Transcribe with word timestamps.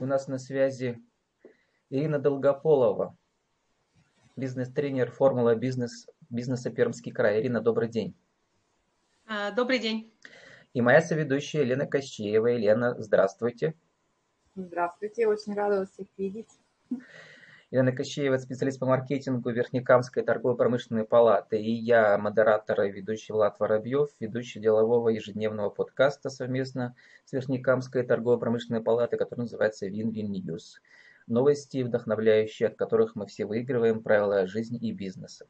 У 0.00 0.06
нас 0.06 0.28
на 0.28 0.38
связи 0.38 0.98
Ирина 1.90 2.18
Долгополова, 2.18 3.14
бизнес-тренер 4.34 5.10
Формула 5.10 5.54
бизнес, 5.54 6.06
бизнеса 6.30 6.70
Пермский 6.70 7.12
край. 7.12 7.38
Ирина, 7.38 7.60
добрый 7.60 7.90
день. 7.90 8.14
А, 9.26 9.50
добрый 9.50 9.78
день. 9.78 10.10
И 10.72 10.80
моя 10.80 11.02
соведущая 11.02 11.64
Елена 11.64 11.86
Кощеева. 11.86 12.46
Елена, 12.46 12.94
здравствуйте. 12.98 13.74
Здравствуйте, 14.54 15.26
очень 15.26 15.52
рада 15.52 15.80
вас 15.80 15.90
всех 15.90 16.06
видеть. 16.16 16.48
Елена 17.72 17.92
Кощеева, 17.92 18.36
специалист 18.38 18.80
по 18.80 18.86
маркетингу 18.86 19.50
Верхнекамской 19.50 20.24
торгово-промышленной 20.24 21.04
палаты. 21.04 21.56
И 21.56 21.70
я, 21.70 22.18
модератор 22.18 22.82
и 22.82 22.90
ведущий 22.90 23.32
Влад 23.32 23.60
Воробьев, 23.60 24.08
ведущий 24.18 24.58
делового 24.58 25.08
ежедневного 25.10 25.70
подкаста 25.70 26.30
совместно 26.30 26.96
с 27.24 27.32
Верхнекамской 27.32 28.02
торгово-промышленной 28.02 28.82
палатой, 28.82 29.20
который 29.20 29.42
называется 29.42 29.86
Win-Win 29.86 30.32
News. 30.32 30.80
Новости, 31.28 31.84
вдохновляющие, 31.84 32.70
от 32.70 32.76
которых 32.76 33.14
мы 33.14 33.26
все 33.26 33.46
выигрываем, 33.46 34.02
правила 34.02 34.48
жизни 34.48 34.76
и 34.76 34.90
бизнеса. 34.90 35.46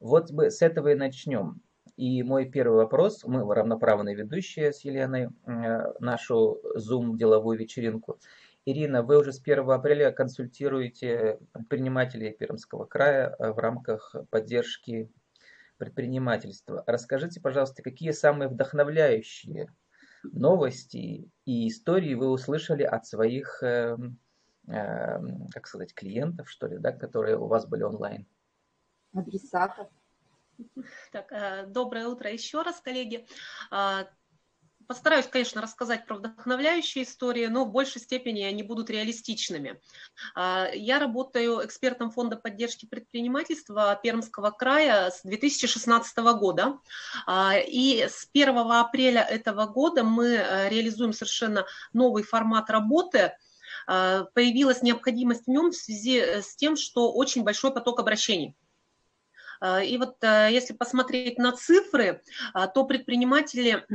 Вот 0.00 0.30
мы 0.30 0.50
с 0.50 0.62
этого 0.62 0.88
и 0.88 0.94
начнем. 0.94 1.60
И 1.98 2.22
мой 2.22 2.46
первый 2.46 2.78
вопрос, 2.78 3.24
мы 3.24 3.44
равноправные 3.54 4.16
ведущие 4.16 4.72
с 4.72 4.80
Еленой, 4.86 5.28
э, 5.46 5.92
нашу 6.00 6.62
Zoom 6.78 7.18
деловую 7.18 7.58
вечеринку– 7.58 8.18
Ирина, 8.64 9.02
вы 9.02 9.18
уже 9.18 9.32
с 9.32 9.40
1 9.40 9.70
апреля 9.70 10.12
консультируете 10.12 11.40
предпринимателей 11.52 12.30
Пермского 12.30 12.84
края 12.84 13.34
э, 13.38 13.52
в 13.52 13.58
рамках 13.58 14.14
поддержки 14.30 15.10
предпринимательства. 15.78 16.84
Расскажите, 16.86 17.40
пожалуйста, 17.40 17.82
какие 17.82 18.12
самые 18.12 18.48
вдохновляющие 18.48 19.68
новости 20.22 21.28
и 21.44 21.68
истории 21.68 22.14
вы 22.14 22.30
услышали 22.30 22.84
от 22.84 23.04
своих, 23.04 23.62
э, 23.64 23.96
э, 24.68 25.18
как 25.50 25.66
сказать, 25.66 25.92
клиентов, 25.92 26.48
что 26.48 26.68
ли, 26.68 26.78
да, 26.78 26.92
которые 26.92 27.36
у 27.36 27.46
вас 27.46 27.66
были 27.66 27.82
онлайн? 27.82 28.26
Адресатов. 29.12 29.88
Так, 31.10 31.32
э, 31.32 31.66
доброе 31.66 32.06
утро 32.06 32.30
еще 32.30 32.62
раз, 32.62 32.80
коллеги. 32.80 33.26
Постараюсь, 34.92 35.26
конечно, 35.26 35.62
рассказать 35.62 36.04
про 36.04 36.16
вдохновляющие 36.16 37.04
истории, 37.04 37.46
но 37.46 37.64
в 37.64 37.70
большей 37.72 37.98
степени 37.98 38.42
они 38.42 38.62
будут 38.62 38.90
реалистичными. 38.90 39.80
А, 40.34 40.68
я 40.74 40.98
работаю 40.98 41.64
экспертом 41.64 42.10
Фонда 42.10 42.36
поддержки 42.36 42.84
предпринимательства 42.84 43.98
Пермского 44.02 44.50
края 44.50 45.10
с 45.10 45.22
2016 45.22 46.18
года. 46.38 46.78
А, 47.26 47.54
и 47.56 48.02
с 48.02 48.28
1 48.34 48.54
апреля 48.58 49.22
этого 49.22 49.64
года 49.64 50.04
мы 50.04 50.26
э, 50.26 50.68
реализуем 50.68 51.14
совершенно 51.14 51.64
новый 51.94 52.22
формат 52.22 52.68
работы 52.68 53.34
а,– 53.86 54.24
появилась 54.34 54.82
необходимость 54.82 55.46
в 55.46 55.50
нем 55.50 55.70
в 55.70 55.74
связи 55.74 56.18
э, 56.18 56.42
с 56.42 56.54
тем, 56.54 56.76
что 56.76 57.10
очень 57.14 57.44
большой 57.44 57.72
поток 57.72 57.98
обращений. 57.98 58.54
И 59.86 59.96
вот 59.96 60.22
э, 60.22 60.48
если 60.50 60.74
посмотреть 60.74 61.38
на 61.38 61.52
цифры, 61.52 62.22
то 62.74 62.84
предприниматели 62.84 63.86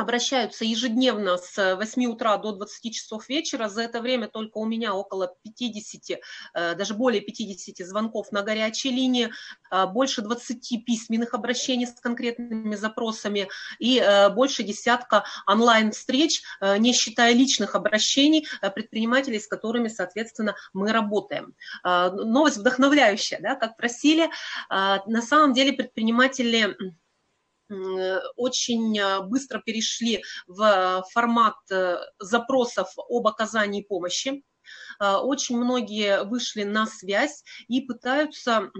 обращаются 0.00 0.64
ежедневно 0.64 1.36
с 1.36 1.76
8 1.76 2.06
утра 2.06 2.36
до 2.38 2.52
20 2.52 2.94
часов 2.94 3.28
вечера. 3.28 3.68
За 3.68 3.82
это 3.82 4.00
время 4.00 4.28
только 4.28 4.58
у 4.58 4.64
меня 4.64 4.94
около 4.94 5.34
50, 5.42 6.20
э, 6.54 6.74
даже 6.74 6.94
более 6.94 7.20
50 7.20 7.86
звонков 7.86 8.32
на 8.32 8.42
горячей 8.42 8.90
линии, 8.90 9.30
э, 9.70 9.86
больше 9.86 10.22
20 10.22 10.84
письменных 10.84 11.34
обращений 11.34 11.86
с 11.86 11.92
конкретными 12.00 12.74
запросами 12.74 13.48
и 13.78 13.98
э, 13.98 14.28
больше 14.30 14.62
десятка 14.62 15.24
онлайн-встреч, 15.46 16.42
не 16.78 16.92
считая 16.92 17.32
личных 17.32 17.74
обращений 17.74 18.46
предпринимателей, 18.74 19.40
с 19.40 19.46
которыми, 19.46 19.88
соответственно, 19.88 20.54
мы 20.72 20.92
работаем. 20.92 21.54
Новость 21.84 22.58
вдохновляющая, 22.58 23.40
да, 23.40 23.54
как 23.54 23.76
просили. 23.76 24.30
На 24.68 25.22
самом 25.22 25.54
деле 25.54 25.72
предприниматели 25.72 26.76
очень 28.36 28.98
э, 28.98 29.20
быстро 29.22 29.60
перешли 29.60 30.22
в 30.46 31.04
формат 31.12 31.56
э, 31.70 31.98
запросов 32.18 32.88
об 33.08 33.26
оказании 33.26 33.82
помощи. 33.82 34.42
Э, 35.00 35.16
очень 35.16 35.56
многие 35.56 36.24
вышли 36.24 36.64
на 36.64 36.86
связь 36.86 37.44
и 37.68 37.80
пытаются 37.80 38.70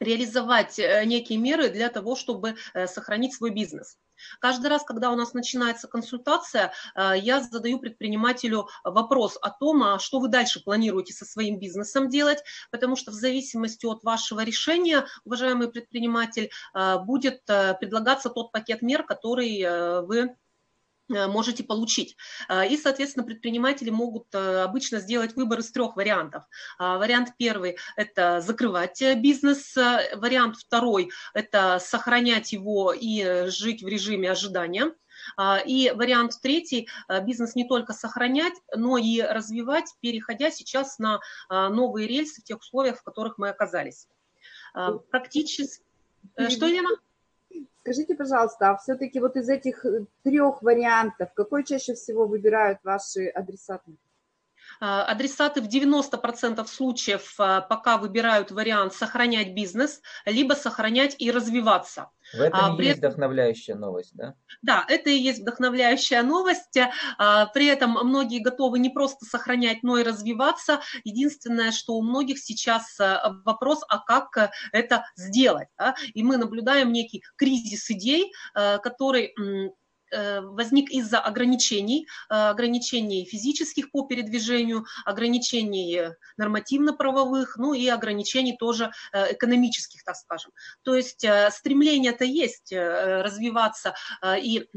реализовать 0.00 0.78
некие 0.78 1.38
меры 1.38 1.70
для 1.70 1.88
того, 1.88 2.14
чтобы 2.14 2.56
сохранить 2.86 3.34
свой 3.34 3.50
бизнес. 3.50 3.96
Каждый 4.40 4.68
раз, 4.68 4.84
когда 4.84 5.10
у 5.10 5.16
нас 5.16 5.34
начинается 5.34 5.88
консультация, 5.88 6.72
э, 6.94 7.12
я 7.16 7.40
задаю 7.40 7.78
предпринимателю 7.78 8.68
вопрос 8.84 9.38
о 9.40 9.50
том, 9.50 9.82
а 9.82 9.98
что 9.98 10.20
вы 10.20 10.28
дальше 10.28 10.62
планируете 10.62 11.12
со 11.12 11.24
своим 11.24 11.58
бизнесом 11.58 12.08
делать, 12.08 12.42
потому 12.70 12.96
что 12.96 13.10
в 13.10 13.14
зависимости 13.14 13.86
от 13.86 14.02
вашего 14.04 14.40
решения, 14.44 15.06
уважаемый 15.24 15.68
предприниматель, 15.68 16.50
э, 16.74 16.98
будет 16.98 17.42
э, 17.48 17.74
предлагаться 17.74 18.30
тот 18.30 18.52
пакет 18.52 18.82
мер, 18.82 19.02
который 19.02 19.64
вы 20.04 20.36
можете 21.08 21.64
получить. 21.64 22.16
А, 22.48 22.64
и, 22.64 22.76
соответственно, 22.76 23.26
предприниматели 23.26 23.90
могут 23.90 24.34
э, 24.34 24.62
обычно 24.62 25.00
сделать 25.00 25.36
выбор 25.36 25.60
из 25.60 25.70
трех 25.70 25.96
вариантов. 25.96 26.44
А, 26.78 26.98
вариант 26.98 27.30
первый– 27.36 27.76
это 27.96 28.40
закрывать 28.40 29.02
э, 29.02 29.14
бизнес. 29.14 29.76
Вариант 29.76 30.56
второй– 30.56 31.10
это 31.34 31.78
сохранять 31.80 32.52
его 32.52 32.92
и 32.92 33.48
жить 33.48 33.82
в 33.82 33.88
режиме 33.88 34.30
ожидания. 34.30 34.94
А, 35.36 35.58
и 35.58 35.90
вариант 35.90 36.40
третий– 36.42 36.88
бизнес 37.22 37.54
не 37.54 37.68
только 37.68 37.92
сохранять, 37.92 38.54
но 38.74 38.98
и 38.98 39.20
развивать, 39.20 39.94
переходя 40.00 40.50
сейчас 40.50 40.98
на 40.98 41.20
новые 41.50 42.08
рельсы 42.08 42.40
в 42.40 42.44
тех 42.44 42.58
условиях, 42.60 42.98
в 42.98 43.02
которых 43.02 43.38
мы 43.38 43.48
оказались. 43.48 44.08
Практически… 45.10 45.82
Что, 46.48 46.66
Елена? 46.66 46.90
Скажите, 47.80 48.14
пожалуйста, 48.14 48.70
а 48.70 48.76
все-таки 48.76 49.20
вот 49.20 49.36
из 49.36 49.48
этих 49.48 49.84
э, 49.84 50.06
трех 50.22 50.62
вариантов, 50.62 51.32
какой 51.34 51.64
чаще 51.64 51.94
всего 51.94 52.26
выбирают 52.26 52.78
ваши 52.82 53.26
адресаты? 53.28 53.96
А, 54.80 55.04
адресаты 55.04 55.60
в 55.60 55.68
90% 55.68 56.66
случаев 56.66 57.34
а, 57.38 57.60
пока 57.60 57.98
выбирают 57.98 58.50
вариант 58.50 58.94
сохранять 58.94 59.54
бизнес, 59.54 60.00
либо 60.24 60.54
сохранять 60.54 61.16
и 61.18 61.30
развиваться. 61.30 62.10
В 62.32 62.40
этом 62.40 62.60
а, 62.60 62.76
при... 62.76 62.86
есть 62.86 62.98
вдохновляющая 62.98 63.74
новость, 63.74 64.12
да? 64.14 64.34
Да, 64.62 64.84
это 64.88 65.10
и 65.10 65.18
есть 65.18 65.40
вдохновляющая 65.40 66.22
новость. 66.22 66.78
А, 67.18 67.46
при 67.46 67.66
этом 67.66 67.92
многие 67.92 68.38
готовы 68.38 68.78
не 68.78 68.90
просто 68.90 69.24
сохранять, 69.26 69.82
но 69.82 69.98
и 69.98 70.02
развиваться. 70.02 70.80
Единственное, 71.04 71.72
что 71.72 71.94
у 71.94 72.02
многих 72.02 72.38
сейчас 72.38 72.98
а, 72.98 73.36
вопрос, 73.44 73.82
а 73.88 73.98
как 73.98 74.52
это 74.72 75.04
сделать? 75.16 75.68
Да? 75.78 75.94
И 76.14 76.22
мы 76.22 76.36
наблюдаем 76.36 76.92
некий 76.92 77.22
кризис 77.36 77.90
идей, 77.90 78.32
который 78.54 79.34
Э, 79.38 79.70
возник 80.42 80.90
из-за 80.90 81.20
ограничений, 81.20 82.06
э, 82.30 82.34
ограничений 82.34 83.24
физических 83.24 83.90
по 83.90 84.06
передвижению, 84.06 84.84
ограничений 85.04 86.10
нормативно-правовых, 86.36 87.56
ну 87.56 87.74
и 87.74 87.86
ограничений 87.88 88.56
тоже 88.56 88.92
э, 89.12 89.32
экономических, 89.34 90.04
так 90.04 90.16
скажем. 90.16 90.52
То 90.82 90.94
есть 90.94 91.26
стремление-то 91.50 92.24
есть 92.24 92.72
развиваться 92.72 93.94
и 94.22 94.68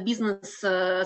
бизнес 0.00 0.58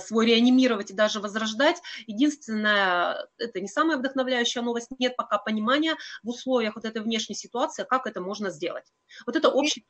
свой 0.04 0.26
реанимировать 0.26 0.90
и 0.90 0.94
даже 0.94 1.20
возрождать. 1.20 1.80
Единственное, 2.06 3.28
это 3.38 3.60
не 3.60 3.68
самая 3.68 3.96
вдохновляющая 3.96 4.62
новость, 4.62 4.88
нет 4.98 5.16
пока 5.16 5.38
понимания 5.38 5.96
в 6.22 6.28
условиях 6.28 6.76
вот 6.76 6.84
этой 6.84 7.02
внешней 7.02 7.34
ситуации, 7.34 7.86
как 7.88 8.06
это 8.06 8.20
можно 8.20 8.50
сделать. 8.50 8.84
Вот 9.26 9.36
это 9.36 9.48
общий 9.48 9.84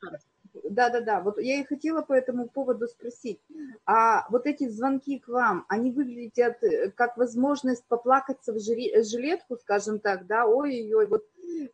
да, 0.63 0.89
да, 0.89 1.01
да. 1.01 1.21
Вот 1.21 1.39
я 1.39 1.59
и 1.59 1.65
хотела 1.65 2.01
по 2.01 2.13
этому 2.13 2.47
поводу 2.47 2.87
спросить. 2.87 3.39
А 3.85 4.27
вот 4.29 4.45
эти 4.45 4.67
звонки 4.67 5.19
к 5.19 5.27
вам, 5.27 5.65
они 5.67 5.91
выглядят 5.91 6.63
э, 6.63 6.91
как 6.91 7.17
возможность 7.17 7.85
поплакаться 7.87 8.53
в 8.53 8.59
жилетку, 8.59 9.57
скажем 9.57 9.99
так, 9.99 10.27
да, 10.27 10.45
ой-ой-ой, 10.45 11.07
вот 11.07 11.23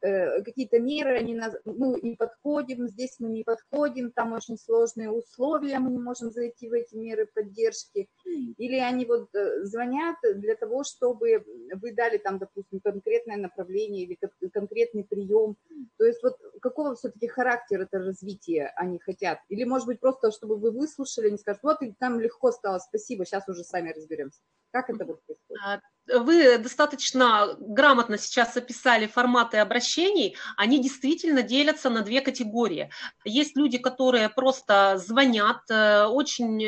Э, 0.02 0.42
какие-то 0.44 0.80
меры, 0.80 1.18
они 1.18 1.36
нас, 1.36 1.56
мы 1.66 2.00
не 2.02 2.16
подходим, 2.16 2.88
здесь 2.88 3.16
мы 3.20 3.30
не 3.30 3.44
подходим, 3.44 4.12
там 4.12 4.34
очень 4.34 4.58
сложные 4.58 5.12
условия, 5.12 5.80
мы 5.80 5.92
не 5.92 6.00
можем 6.00 6.32
зайти 6.32 6.70
в 6.70 6.74
эти 6.74 6.96
меры 6.96 7.28
поддержки, 7.34 8.10
или 8.58 8.78
они 8.78 9.06
вот 9.06 9.34
э, 9.36 9.64
звонят 9.64 10.18
для 10.36 10.56
того, 10.56 10.84
чтобы 10.84 11.44
вы 11.74 11.94
дали 11.94 12.18
там, 12.18 12.38
допустим, 12.40 12.80
конкретное 12.80 13.38
направление 13.38 14.04
или 14.04 14.18
конкретный 14.50 15.04
прием, 15.04 15.58
то 15.98 16.06
есть 16.06 16.24
вот 16.24 16.38
какого 16.66 16.96
все-таки 16.96 17.28
характера 17.28 17.84
это 17.84 18.00
развитие 18.00 18.74
они 18.76 18.98
хотят, 18.98 19.38
или 19.50 19.66
может 19.66 19.86
быть 19.86 20.00
просто, 20.00 20.32
чтобы 20.32 20.58
вы 20.58 20.72
выслушали, 20.72 21.28
они 21.28 21.38
скажут, 21.38 21.62
вот 21.62 21.82
и 21.84 21.94
там 22.00 22.20
легко 22.20 22.52
стало, 22.52 22.80
спасибо, 22.80 23.24
сейчас 23.24 23.48
уже 23.48 23.64
сами 23.64 23.92
разберемся. 23.92 24.40
Как 24.72 24.90
это 24.90 25.06
вот 25.06 25.24
происходит? 25.24 25.62
А, 25.64 26.20
вы 26.20 26.58
достаточно 26.58 27.56
грамотно 27.60 28.18
сейчас 28.18 28.58
описали 28.58 29.06
форматы 29.06 29.58
обращений. 29.58 30.36
Они 30.58 30.82
действительно 30.82 31.44
делятся 31.44 31.92
на 31.92 32.02
две 32.02 32.22
категории. 32.22 32.90
Есть 33.24 33.56
люди, 33.56 33.78
которые 33.78 34.30
просто 34.30 34.98
звонят, 34.98 35.62
э, 35.70 36.06
очень 36.06 36.62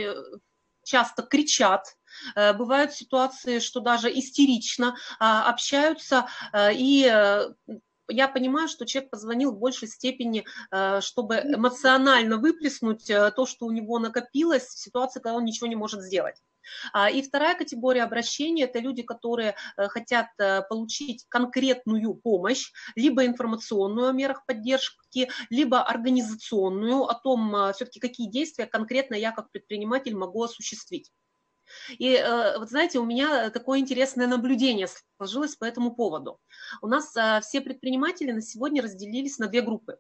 часто 0.84 1.24
кричат, 1.24 1.86
Бывают 2.36 2.94
ситуации, 2.94 3.60
что 3.60 3.80
даже 3.80 4.10
истерично 4.10 4.96
общаются 5.20 6.28
и 6.56 7.06
я 8.10 8.28
понимаю, 8.28 8.68
что 8.68 8.86
человек 8.86 9.12
позвонил 9.12 9.52
в 9.52 9.60
большей 9.60 9.88
степени, 9.88 10.46
чтобы 11.02 11.36
эмоционально 11.36 12.38
выплеснуть 12.38 13.06
то, 13.06 13.46
что 13.46 13.66
у 13.66 13.72
него 13.72 14.00
накопилось 14.00 14.64
в 14.64 14.80
ситуации, 14.80 15.20
когда 15.20 15.36
он 15.36 15.46
ничего 15.46 15.68
не 15.68 15.76
может 15.76 16.02
сделать. 16.02 16.36
А, 16.94 17.10
и 17.10 17.22
вторая 17.22 17.56
категория 17.56 18.04
обращений– 18.04 18.64
это 18.66 18.80
люди, 18.80 19.04
которые 19.04 19.56
э, 19.78 19.88
хотят 19.88 20.28
э, 20.40 20.62
получить 20.64 21.26
конкретную 21.30 22.14
помощь, 22.16 22.72
либо 22.96 23.26
информационную 23.26 24.10
о 24.10 24.14
мерах 24.14 24.46
поддержки, 24.46 25.30
либо 25.50 25.82
организационную 25.84 27.04
о 27.04 27.14
том, 27.16 27.56
э, 27.56 27.74
все-таки 27.74 28.00
какие 28.00 28.30
действия 28.30 28.66
конкретно 28.66 29.16
я 29.16 29.32
как 29.32 29.52
предприниматель 29.52 30.16
могу 30.16 30.44
осуществить. 30.44 31.12
И 31.98 32.24
вот 32.58 32.70
знаете, 32.70 33.00
у 33.00 33.06
меня 33.06 33.50
такое 33.50 33.80
интересное 33.80 34.28
наблюдение 34.28 34.88
сложилось 35.18 35.56
по 35.56 35.66
этому 35.66 35.96
поводу. 35.96 36.40
У 36.82 36.88
нас 36.88 37.14
все 37.46 37.62
предприниматели 37.62 38.32
на 38.32 38.42
сегодня 38.42 38.82
разделились 38.82 39.38
на 39.38 39.48
две 39.48 39.62
группы. 39.62 39.98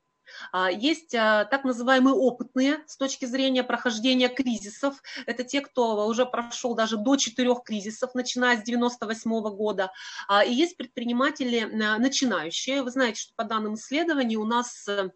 А, 0.51 0.69
есть 0.71 1.13
а, 1.15 1.45
так 1.45 1.63
называемые 1.63 2.13
опытные 2.13 2.79
с 2.87 2.97
точки 2.97 3.25
зрения 3.25 3.63
прохождения 3.63 4.29
кризисов. 4.29 5.01
Это 5.25 5.43
те, 5.43 5.61
кто 5.61 6.07
уже 6.07 6.25
прошел 6.25 6.75
даже 6.75 6.97
до 6.97 7.15
четырех 7.15 7.63
кризисов, 7.63 8.13
начиная 8.13 8.57
с 8.57 8.63
98 8.63 9.41
года. 9.55 9.91
А, 10.27 10.43
и 10.43 10.53
есть 10.53 10.77
предприниматели 10.77 11.63
начинающие. 11.97 12.83
Вы 12.83 12.91
знаете, 12.91 13.21
что 13.21 13.33
по 13.35 13.43
данным 13.43 13.75
исследований 13.75 14.37
у 14.37 14.45
нас 14.45 14.87
э, 14.87 15.09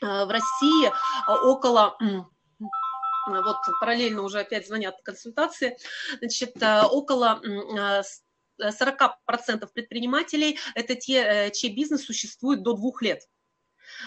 в 0.00 0.30
России 0.30 0.92
около 1.44 1.96
вот 3.26 3.56
параллельно 3.80 4.22
уже 4.22 4.40
опять 4.40 4.66
звонят 4.66 5.00
консультации, 5.02 5.76
значит, 6.18 6.56
около 6.60 7.40
40% 8.60 9.68
предпринимателей– 9.72 10.58
это 10.74 10.94
те, 10.94 11.22
э, 11.22 11.50
чей 11.50 11.74
бизнес 11.74 12.04
существует 12.04 12.62
до 12.62 12.74
двух 12.74 13.02
лет. 13.02 13.22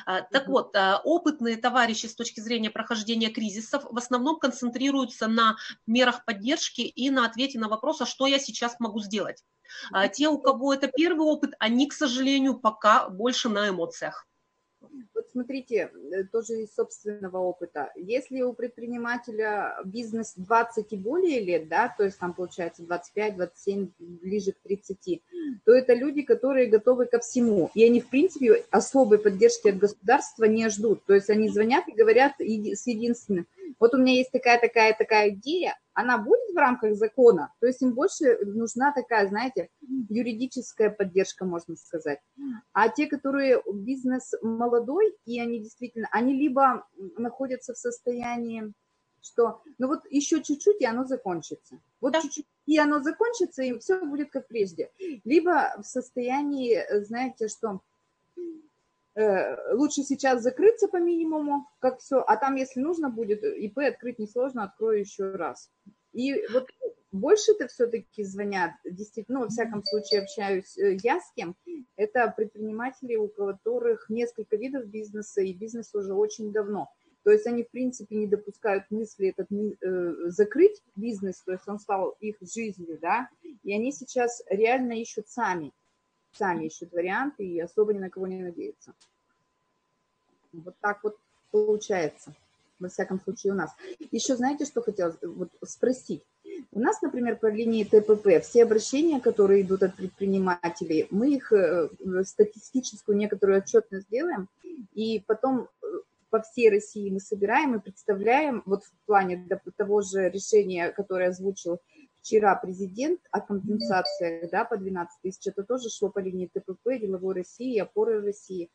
Так 0.06 0.48
вот, 0.48 0.76
опытные 1.04 1.56
товарищи 1.56 2.08
с 2.08 2.16
точки 2.16 2.40
зрения 2.40 2.70
прохождения 2.70 3.30
кризисов 3.30 3.84
в 3.90 3.98
основном 3.98 4.40
концентрируются 4.40 5.28
на 5.28 5.56
мерах 5.86 6.26
поддержки 6.26 6.82
и 6.82 7.10
на 7.10 7.26
ответе 7.26 7.60
на 7.60 7.70
вопрос, 7.70 8.02
а 8.02 8.06
что 8.06 8.28
я 8.28 8.40
сейчас 8.40 8.80
могу 8.80 9.00
сделать. 9.00 9.44
А, 9.92 10.08
те, 10.08 10.28
у 10.28 10.40
кого 10.40 10.74
это 10.74 10.88
первый 10.88 11.26
опыт, 11.26 11.54
они, 11.60 11.88
к 11.88 11.94
сожалению, 11.94 12.60
пока 12.60 13.10
больше 13.10 13.50
на 13.50 13.70
эмоциях. 13.70 14.27
Вот 15.28 15.32
смотрите, 15.32 15.92
э, 16.12 16.24
тоже 16.32 16.64
из 16.64 16.74
собственного 16.74 17.38
опыта. 17.38 17.92
Если 17.96 18.42
у 18.42 18.54
предпринимателя 18.54 19.78
бизнес 19.84 20.34
20 20.38 20.94
и 20.94 20.98
более 20.98 21.42
лет, 21.42 21.68
да, 21.68 21.94
то 21.96 22.06
есть 22.06 22.18
там 22.18 22.34
получается 22.34 22.84
25, 22.84 23.36
27, 23.36 23.90
ближе 24.00 24.54
к 24.54 24.60
30, 24.64 25.22
то 25.66 25.74
это 25.74 25.94
люди, 25.94 26.22
которые 26.22 26.68
готовы 26.68 27.08
ко 27.08 27.20
всему. 27.20 27.70
И 27.74 27.84
они, 27.84 28.00
в 28.00 28.10
принципе, 28.10 28.64
особой 28.72 29.20
поддержки 29.20 29.68
от 29.68 29.78
государства 29.78 30.46
не 30.46 30.70
ждут. 30.70 31.04
То 31.06 31.14
есть 31.14 31.30
они 31.30 31.50
звонят 31.50 31.88
и 31.88 31.94
говорят 31.94 32.34
с 32.40 32.88
единственным, 32.88 33.48
вот 33.80 33.94
у 33.94 33.98
меня 33.98 34.14
есть 34.14 34.32
такая, 34.32 34.60
такая, 34.60 34.96
такая 34.98 35.30
идея, 35.30 35.78
она 35.98 36.20
будет 36.20 36.54
в 36.54 36.56
рамках 36.56 36.96
закона, 36.96 37.52
то 37.60 37.66
есть 37.66 37.82
им 37.82 37.96
больше 37.96 38.38
нужна 38.46 38.94
такая, 38.94 39.28
знаете, 39.28 39.70
юридическая 40.10 40.92
поддержка, 40.92 41.44
можно 41.44 41.76
сказать. 41.76 42.20
А 42.72 42.90
те, 42.90 43.08
которые 43.08 43.64
бизнес 43.74 44.36
молодой, 44.44 45.18
и 45.26 45.40
они 45.42 45.60
действительно, 45.60 46.08
они 46.12 46.36
либо 46.36 46.88
находятся 47.18 47.74
в 47.74 47.78
состоянии, 47.78 48.74
что, 49.24 49.64
ну 49.80 49.88
вот 49.88 50.02
еще 50.12 50.44
чуть-чуть, 50.44 50.82
и 50.82 50.86
оно 50.86 51.04
закончится. 51.06 51.80
Вот 52.00 52.14
да. 52.14 52.22
чуть-чуть, 52.22 52.46
и 52.68 52.78
оно 52.78 53.02
закончится, 53.02 53.64
и 53.64 53.80
все 53.80 54.00
будет 54.06 54.30
как 54.30 54.48
прежде. 54.48 54.92
Либо 55.26 55.82
в 55.82 55.84
состоянии, 55.84 56.80
знаете, 57.06 57.48
что 57.48 57.82
лучше 59.74 60.04
сейчас 60.04 60.44
закрыться 60.44 60.88
по 60.88 60.98
минимуму, 60.98 61.68
как 61.80 62.00
все, 62.00 62.18
а 62.20 62.38
там, 62.38 62.56
если 62.56 62.82
нужно 62.82 63.10
будет, 63.10 63.44
ИП 63.44 63.80
открыть 63.80 64.20
несложно, 64.20 64.64
открою 64.64 65.00
еще 65.00 65.32
раз. 65.32 65.72
И 66.14 66.34
вот 66.54 66.68
больше-то 67.12 67.68
все-таки 67.68 68.24
звонят, 68.24 68.72
действительно, 68.84 69.40
ну, 69.40 69.46
во 69.46 69.50
всяком 69.50 69.84
случае, 69.84 70.22
общаюсь 70.22 70.78
э, 70.78 70.98
я 71.04 71.20
с 71.20 71.32
кем, 71.36 71.56
это 71.96 72.34
предприниматели, 72.36 73.16
у 73.16 73.28
которых 73.28 74.10
несколько 74.10 74.56
видов 74.56 74.86
бизнеса, 74.88 75.42
и 75.42 75.54
бизнес 75.54 75.94
уже 75.94 76.14
очень 76.14 76.52
давно. 76.52 76.90
То 77.24 77.32
есть 77.32 77.46
они, 77.48 77.64
в 77.64 77.72
принципе, 77.72 78.16
не 78.16 78.28
допускают 78.28 78.86
мысли 78.90 79.30
этот, 79.30 79.48
э, 79.52 80.30
закрыть 80.30 80.82
бизнес, 80.96 81.42
то 81.44 81.52
есть 81.54 81.68
он 81.68 81.80
стал 81.80 82.12
их 82.20 82.38
жизнью, 82.42 83.00
да, 83.02 83.30
и 83.64 83.74
они 83.74 83.92
сейчас 83.92 84.42
реально 84.50 84.94
ищут 84.94 85.28
сами 85.28 85.74
сами 86.38 86.66
ищут 86.66 86.92
варианты 86.92 87.46
и 87.46 87.60
особо 87.60 87.94
ни 87.94 88.00
на 88.00 88.10
кого 88.10 88.28
не 88.28 88.42
надеются. 88.42 88.94
Вот 90.54 90.76
так 90.80 91.04
вот 91.04 91.18
получается, 91.52 92.34
во 92.80 92.90
всяком 92.90 93.20
случае 93.22 93.54
у 93.54 93.56
нас. 93.56 93.72
Еще 94.12 94.36
знаете, 94.36 94.66
что 94.66 94.82
хотелось 94.82 95.18
вот 95.22 95.50
спросить? 95.66 96.24
У 96.72 96.80
нас, 96.80 97.02
например, 97.02 97.38
по 97.38 97.48
линии 97.48 97.84
ТПП 97.84 98.44
все 98.44 98.64
обращения, 98.64 99.20
которые 99.20 99.62
идут 99.62 99.84
от 99.84 99.96
предпринимателей, 99.96 101.08
мы 101.12 101.34
их 101.34 101.52
э, 101.52 101.90
статистическую 102.24 103.18
некоторую 103.18 103.60
отчетность 103.60 104.10
делаем, 104.10 104.50
и 104.94 105.24
потом 105.28 105.68
э, 105.82 105.86
по 106.30 106.42
всей 106.42 106.70
России 106.70 107.10
мы 107.10 107.20
собираем 107.20 107.76
и 107.76 107.80
представляем, 107.80 108.64
вот 108.66 108.84
в 108.84 108.92
плане 109.06 109.48
того 109.76 110.02
же 110.02 110.30
решения, 110.30 110.90
которое 110.92 111.30
озвучил 111.30 111.80
вчера 112.28 112.56
президент 112.56 113.22
о 113.32 113.40
компенсациях 113.40 114.50
да, 114.52 114.66
по 114.66 114.78
12 114.78 115.22
тысяч, 115.22 115.48
это 115.48 115.64
тоже 115.64 115.90
шло 115.90 116.10
по 116.10 116.20
линии 116.20 116.48
ТПП, 116.54 117.00
деловой 117.00 117.36
России, 117.36 117.80
опоры 117.80 118.22
России, 118.22 118.70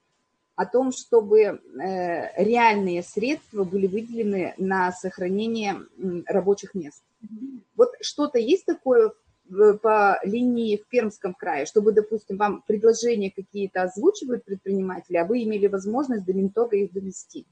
о 0.57 0.65
том, 0.65 0.91
чтобы 0.91 1.41
э, 1.41 1.59
реальные 2.43 3.03
средства 3.03 3.65
были 3.65 3.87
выделены 3.87 4.55
на 4.57 4.93
сохранение 4.93 5.77
рабочих 6.27 6.75
мест. 6.75 7.03
Вот 7.77 7.91
что-то 8.01 8.39
есть 8.39 8.65
такое 8.65 9.13
по 9.83 10.19
линии 10.25 10.79
в 10.79 10.87
Пермском 10.89 11.35
крае, 11.35 11.67
чтобы, 11.67 11.93
допустим, 11.93 12.39
вам 12.39 12.63
предложения 12.67 13.31
какие-то 13.31 13.83
озвучивают 13.83 14.45
предприниматели, 14.45 15.17
а 15.19 15.27
вы 15.27 15.43
имели 15.43 15.67
возможность 15.67 16.25
до 16.25 16.33
Минтога 16.33 16.77
их 16.77 16.93
довести? 16.93 17.47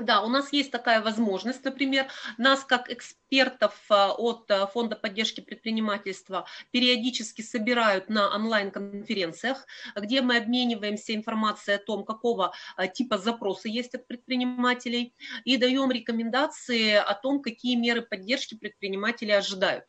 Да, 0.00 0.22
у 0.22 0.28
нас 0.28 0.52
есть 0.52 0.70
такая 0.70 1.02
возможность, 1.02 1.64
например, 1.64 2.06
нас 2.38 2.64
как 2.64 2.90
экспертов 2.90 3.74
а, 3.90 4.12
от 4.12 4.50
а, 4.50 4.66
Фонда 4.66 4.96
поддержки 4.96 5.40
предпринимательства 5.40 6.46
периодически 6.70 7.42
собирают 7.42 8.08
на 8.08 8.34
онлайн-конференциях, 8.34 9.66
где 9.96 10.22
мы 10.22 10.38
обмениваемся 10.38 11.14
информацией 11.14 11.76
о 11.76 11.84
том, 11.84 12.04
какого 12.04 12.52
а, 12.76 12.86
типа 12.86 13.18
запросы 13.18 13.68
есть 13.68 13.94
от 13.94 14.06
предпринимателей, 14.06 15.14
и 15.44 15.56
даем 15.58 15.90
рекомендации 15.90 16.92
о 16.94 17.14
том, 17.14 17.42
какие 17.42 17.76
меры 17.76 18.00
поддержки 18.02 18.54
предприниматели 18.54 19.32
ожидают. 19.32 19.84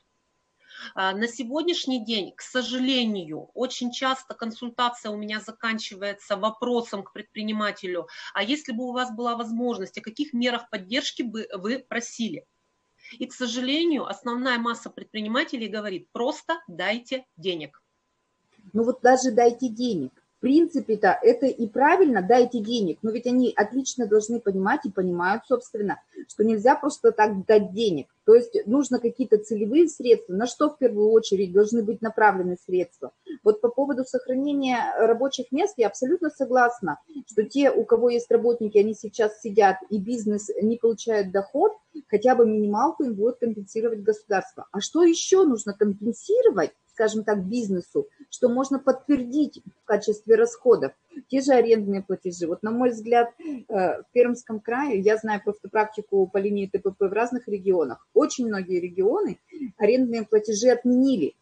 А, 0.93 1.13
на 1.13 1.27
сегодняшний 1.27 2.03
день, 2.03 2.33
к 2.35 2.41
сожалению, 2.41 3.49
очень 3.53 3.91
часто 3.91 4.33
консультация 4.33 5.11
у 5.11 5.17
меня 5.17 5.39
заканчивается 5.39 6.35
вопросом 6.35 7.03
к 7.03 7.13
предпринимателю, 7.13 8.07
а 8.33 8.43
если 8.43 8.71
бы 8.71 8.85
у 8.85 8.91
вас 8.91 9.11
была 9.11 9.35
возможность, 9.35 9.97
о 9.97 10.01
каких 10.01 10.33
мерах 10.33 10.69
поддержки 10.69 11.21
бы 11.21 11.47
вы 11.53 11.79
просили? 11.79 12.45
И, 13.13 13.25
к 13.25 13.33
сожалению, 13.33 14.05
основная 14.05 14.57
масса 14.57 14.89
предпринимателей 14.89 15.67
говорит, 15.67 16.07
просто 16.11 16.61
дайте 16.67 17.25
денег. 17.35 17.81
Ну 18.73 18.83
вот 18.83 19.01
даже 19.01 19.31
дайте 19.31 19.69
денег 19.69 20.20
принципе-то 20.41 21.17
это 21.21 21.45
и 21.45 21.67
правильно, 21.67 22.21
дайте 22.21 22.59
денег, 22.59 22.97
но 23.01 23.11
ведь 23.11 23.27
они 23.27 23.53
отлично 23.55 24.07
должны 24.07 24.39
понимать 24.39 24.81
и 24.85 24.91
понимают, 24.91 25.43
собственно, 25.47 26.01
что 26.27 26.43
нельзя 26.43 26.75
просто 26.75 27.11
так 27.11 27.45
дать 27.45 27.73
денег. 27.73 28.07
То 28.25 28.35
есть 28.35 28.55
нужно 28.65 28.99
какие-то 28.99 29.37
целевые 29.37 29.87
средства, 29.87 30.33
на 30.33 30.45
что 30.47 30.69
в 30.69 30.77
первую 30.77 31.09
очередь 31.09 31.53
должны 31.53 31.83
быть 31.83 32.01
направлены 32.01 32.57
средства. 32.65 33.11
Вот 33.43 33.61
по 33.61 33.69
поводу 33.69 34.03
сохранения 34.03 34.93
рабочих 34.99 35.51
мест 35.51 35.75
я 35.77 35.87
абсолютно 35.87 36.29
согласна, 36.29 36.99
что 37.27 37.43
те, 37.43 37.71
у 37.71 37.83
кого 37.83 38.09
есть 38.09 38.31
работники, 38.31 38.77
они 38.77 38.93
сейчас 38.93 39.41
сидят 39.41 39.77
и 39.89 39.97
бизнес 39.97 40.49
не 40.61 40.77
получает 40.77 41.31
доход, 41.31 41.73
хотя 42.09 42.35
бы 42.35 42.45
минималку 42.45 43.03
им 43.03 43.15
будет 43.15 43.37
компенсировать 43.37 44.01
государство. 44.01 44.67
А 44.71 44.81
что 44.81 45.03
еще 45.03 45.43
нужно 45.43 45.73
компенсировать? 45.73 46.71
скажем 46.93 47.23
так, 47.23 47.45
бизнесу, 47.45 48.07
что 48.31 48.49
можно 48.49 48.79
подтвердить 48.79 49.61
в 49.83 49.85
качестве 49.85 50.35
расходов. 50.35 50.93
Те 51.27 51.41
же 51.41 51.51
арендные 51.51 52.01
платежи. 52.01 52.47
Вот, 52.47 52.63
на 52.63 52.71
мой 52.71 52.89
взгляд, 52.89 53.29
э, 53.37 53.61
в 53.67 54.05
Пермском 54.13 54.61
крае, 54.61 54.99
я 55.01 55.17
знаю 55.17 55.41
просто 55.43 55.69
практику 55.69 56.25
по 56.27 56.37
линии 56.37 56.65
ТПП 56.65 57.01
в 57.01 57.13
разных 57.13 57.47
регионах, 57.47 58.07
очень 58.13 58.47
многие 58.47 58.79
регионы 58.79 59.37
арендные 59.77 60.23
платежи 60.23 60.69
отменили. 60.69 61.35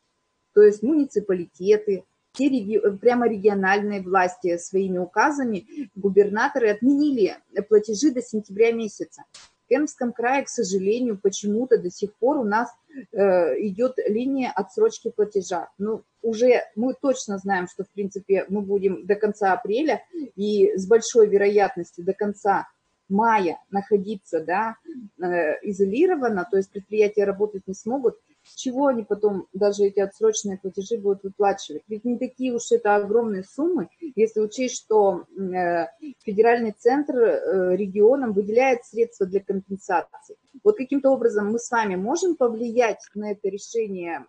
То 0.53 0.63
есть 0.63 0.81
муниципалитеты, 0.81 2.03
те 2.34 2.50
реги... 2.50 2.79
прямо 2.98 3.29
региональные 3.29 4.01
власти 4.01 4.58
своими 4.58 4.98
указами, 4.98 5.67
губернаторы 5.96 6.69
отменили 6.69 7.38
платежи 7.69 8.12
до 8.12 8.22
сентября 8.22 8.72
месяца. 8.72 9.24
Пермском 9.70 10.12
крае, 10.12 10.44
к 10.44 10.50
сожалению, 10.50 11.18
почему-то 11.18 11.78
до 11.78 11.90
сих 11.90 12.14
пор 12.16 12.38
у 12.38 12.44
нас 12.44 12.70
э, 13.12 13.20
идет 13.62 13.94
линия 14.08 14.52
отсрочки 14.52 15.10
платежа. 15.16 15.70
Ну, 15.78 16.04
уже 16.22 16.64
мы 16.76 16.96
точно 17.00 17.38
знаем, 17.38 17.68
что, 17.68 17.86
в 17.86 17.90
принципе, 17.90 18.46
мы 18.50 18.62
будем 18.62 19.06
до 19.06 19.16
конца 19.16 19.54
апреля 19.54 20.04
и 20.36 20.76
с 20.76 20.88
большой 20.88 21.28
вероятностью 21.28 22.04
до 22.04 22.14
конца 22.14 22.68
мая 23.08 23.58
находиться 23.70 24.40
да, 24.44 24.76
э, 25.22 25.60
изолированно, 25.64 26.48
то 26.50 26.58
есть 26.58 26.72
предприятия 26.72 27.24
работать 27.24 27.68
не 27.68 27.74
смогут, 27.74 28.18
с 28.50 28.56
чего 28.56 28.88
они 28.88 29.03
потом 29.03 29.48
даже 29.53 29.84
эти 29.86 30.00
отсроченные 30.00 30.58
платежи 30.58 30.98
будут 30.98 31.24
выплачивать? 31.24 31.84
Ведь 31.88 32.03
не 32.03 32.18
такие 32.18 32.53
уж 32.53 32.72
это 32.72 32.96
огромные 32.96 33.44
суммы, 33.44 33.89
если 34.15 34.39
учесть, 34.39 34.75
что 34.77 35.25
э, 35.38 35.86
федеральный 36.25 36.72
центр 36.72 37.15
э, 37.15 37.75
регионам 37.75 38.34
выделяет 38.34 38.84
средства 38.86 39.27
для 39.27 39.39
компенсации. 39.39 40.36
Вот 40.63 40.77
каким-то 40.77 41.12
образом 41.12 41.51
мы 41.51 41.60
с 41.60 41.70
вами 41.70 41.96
можем 41.96 42.36
повлиять 42.36 43.06
на 43.13 43.32
это 43.32 43.50
решение 43.50 44.25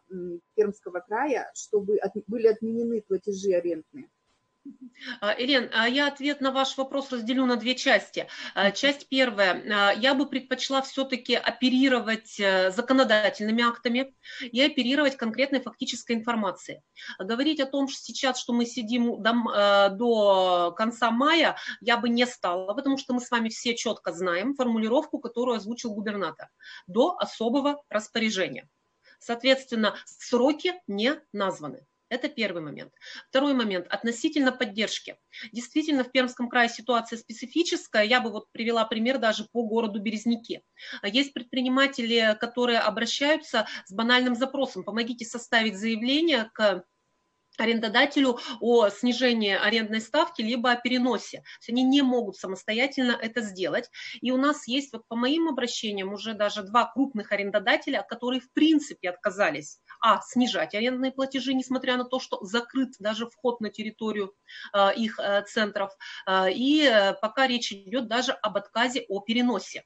Пермского 0.55 1.01
края, 1.01 1.51
чтобы 1.55 1.99
были 2.27 2.47
отменены 2.47 3.01
платежи 3.01 3.53
арендные? 3.53 4.09
А, 5.21 5.31
а 5.31 5.89
я 5.89 6.07
ответ 6.07 6.41
на 6.41 6.51
ваш 6.53 6.77
вопрос 6.77 7.11
разделю 7.11 7.47
на 7.47 7.57
две 7.57 7.75
части. 7.75 8.27
А, 8.55 8.71
часть 8.71 9.09
первая. 9.09 9.95
Я 9.95 10.15
бы 10.15 10.29
предпочла 10.29 10.83
все-таки 10.83 11.35
оперировать 11.35 12.39
э, 12.39 12.71
законодательными 12.71 13.63
актами 13.63 14.15
и 14.43 14.61
оперировать 14.61 15.17
конкретной 15.17 15.61
фактической 15.61 16.13
информацией. 16.13 16.81
Говорить 17.19 17.61
о 17.61 17.67
том, 17.67 17.89
что 17.89 18.03
сейчас, 18.03 18.39
что 18.39 18.53
мы 18.53 18.67
сидим 18.67 19.23
до, 19.23 19.31
э, 19.31 19.91
до 19.97 20.73
конца 20.77 21.11
мая, 21.11 21.57
я 21.81 21.97
бы 21.97 22.09
не 22.09 22.27
стала, 22.27 22.75
потому 22.75 22.99
что 22.99 23.15
мы 23.15 23.21
с 23.21 23.31
вами 23.31 23.49
все 23.49 23.75
четко 23.75 24.13
знаем 24.13 24.55
формулировку, 24.55 25.19
которую 25.19 25.57
озвучил 25.57 25.95
губернатор. 25.95 26.49
До 26.87 27.17
особого 27.19 27.83
распоряжения. 27.89 28.69
Соответственно, 29.19 29.97
сроки 30.07 30.75
не 30.87 31.21
названы. 31.33 31.87
Это 32.11 32.29
первый 32.29 32.61
момент. 32.61 32.93
Второй 33.29 33.55
момент 33.55 33.87
относительно 33.89 34.51
поддержки. 34.51 35.17
Действительно, 35.53 36.03
в 36.03 36.11
Пермском 36.11 36.49
крае 36.49 36.69
ситуация 36.69 37.17
специфическая. 37.17 38.03
Я 38.05 38.21
бы 38.21 38.31
вот 38.31 38.51
привела 38.51 38.85
пример 38.85 39.19
даже 39.19 39.47
по 39.53 39.63
городу 39.63 40.01
Березники. 40.01 40.63
Есть 41.05 41.33
предприниматели, 41.33 42.37
которые 42.41 42.81
обращаются 42.81 43.69
с 43.87 43.93
банальным 43.93 44.35
запросом. 44.35 44.83
Помогите 44.83 45.25
составить 45.25 45.79
заявление 45.79 46.51
к 46.53 46.85
арендодателю 47.59 48.39
о 48.61 48.89
снижении 48.89 49.55
арендной 49.55 50.01
ставки, 50.01 50.43
либо 50.43 50.71
о 50.73 50.77
переносе. 50.77 51.39
То 51.39 51.45
есть 51.59 51.69
они 51.69 51.83
не 51.83 52.03
могут 52.03 52.37
самостоятельно 52.37 53.13
это 53.13 53.41
сделать. 53.41 53.91
И 54.21 54.31
у 54.31 54.37
нас 54.37 54.67
есть, 54.67 54.93
вот 54.93 55.07
по 55.09 55.17
моим 55.17 55.49
обращениям, 55.49 56.13
уже 56.13 56.35
даже 56.35 56.63
два 56.63 56.91
крупных 56.91 57.33
арендодателя, 57.33 58.05
которые 58.09 58.41
в 58.41 58.51
принципе 58.53 59.11
отказались 59.11 59.81
а, 60.01 60.21
снижать 60.23 60.75
арендные 60.75 61.13
платежи, 61.13 61.55
несмотря 61.55 61.97
на 61.97 62.05
то, 62.05 62.21
что 62.21 62.43
закрыт 62.45 62.95
даже 62.99 63.27
вход 63.27 63.61
на 63.61 63.71
территорию 63.71 64.35
э, 64.75 64.95
их 64.95 65.19
э, 65.19 65.45
центров, 65.47 65.93
э, 66.27 66.53
и 66.53 66.91
пока 67.21 67.47
речь 67.47 67.73
идет 67.73 68.09
даже 68.09 68.33
об 68.33 68.57
отказе 68.57 69.05
о 69.09 69.21
переносе. 69.21 69.85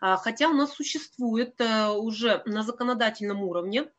А, 0.00 0.16
хотя 0.16 0.48
у 0.48 0.52
нас 0.52 0.72
существует 0.74 1.60
уже 1.60 2.42
на 2.44 2.62
законодательном 2.62 3.42
уровне 3.42 3.90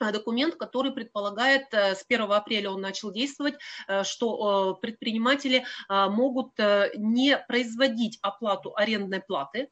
документ, 0.00 0.56
который 0.56 0.92
предполагает, 0.92 1.72
э, 1.72 1.94
с 1.94 2.04
1 2.04 2.36
апреля 2.36 2.70
он 2.70 2.80
начал 2.80 3.12
действовать, 3.12 3.54
что 4.02 4.74
предприниматели 4.80 5.64
могут 5.88 6.52
не 6.96 7.38
производить 7.48 8.18
оплату 8.22 8.74
арендной 8.76 9.20
платы, 9.20 9.68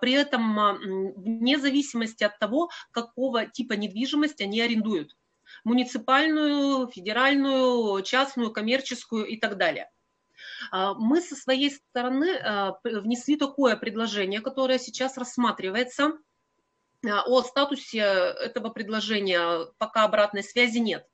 при 0.00 0.12
этом 0.12 1.14
вне 1.16 1.58
зависимости 1.58 2.24
от 2.24 2.38
того, 2.38 2.70
какого 2.90 3.46
типа 3.46 3.74
недвижимости 3.74 4.42
они 4.42 4.60
арендуют. 4.60 5.16
Муниципальную, 5.64 6.88
федеральную, 6.88 8.02
частную, 8.02 8.52
коммерческую 8.52 9.26
и 9.26 9.36
так 9.36 9.56
далее. 9.56 9.90
Мы 10.72 11.20
со 11.20 11.34
своей 11.34 11.70
стороны 11.70 12.74
внесли 12.84 13.36
такое 13.36 13.76
предложение, 13.76 14.40
которое 14.40 14.78
сейчас 14.78 15.16
рассматривается. 15.16 16.12
О 17.04 17.42
статусе 17.42 17.98
этого 17.98 18.70
предложения 18.70 19.66
пока 19.78 20.04
обратной 20.04 20.42
связи 20.42 20.78
нет. 20.78 21.06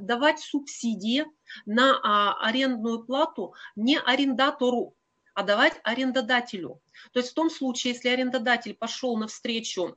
Давать 0.00 0.40
субсидии 0.40 1.24
на 1.66 2.34
арендную 2.40 3.04
плату 3.04 3.54
не 3.76 3.98
арендатору, 3.98 4.96
а 5.34 5.42
давать 5.42 5.80
арендодателю. 5.82 6.80
То 7.12 7.18
есть 7.20 7.32
в 7.32 7.34
том 7.34 7.50
случае, 7.50 7.94
если 7.94 8.08
арендодатель 8.08 8.74
пошел 8.74 9.16
навстречу 9.16 9.96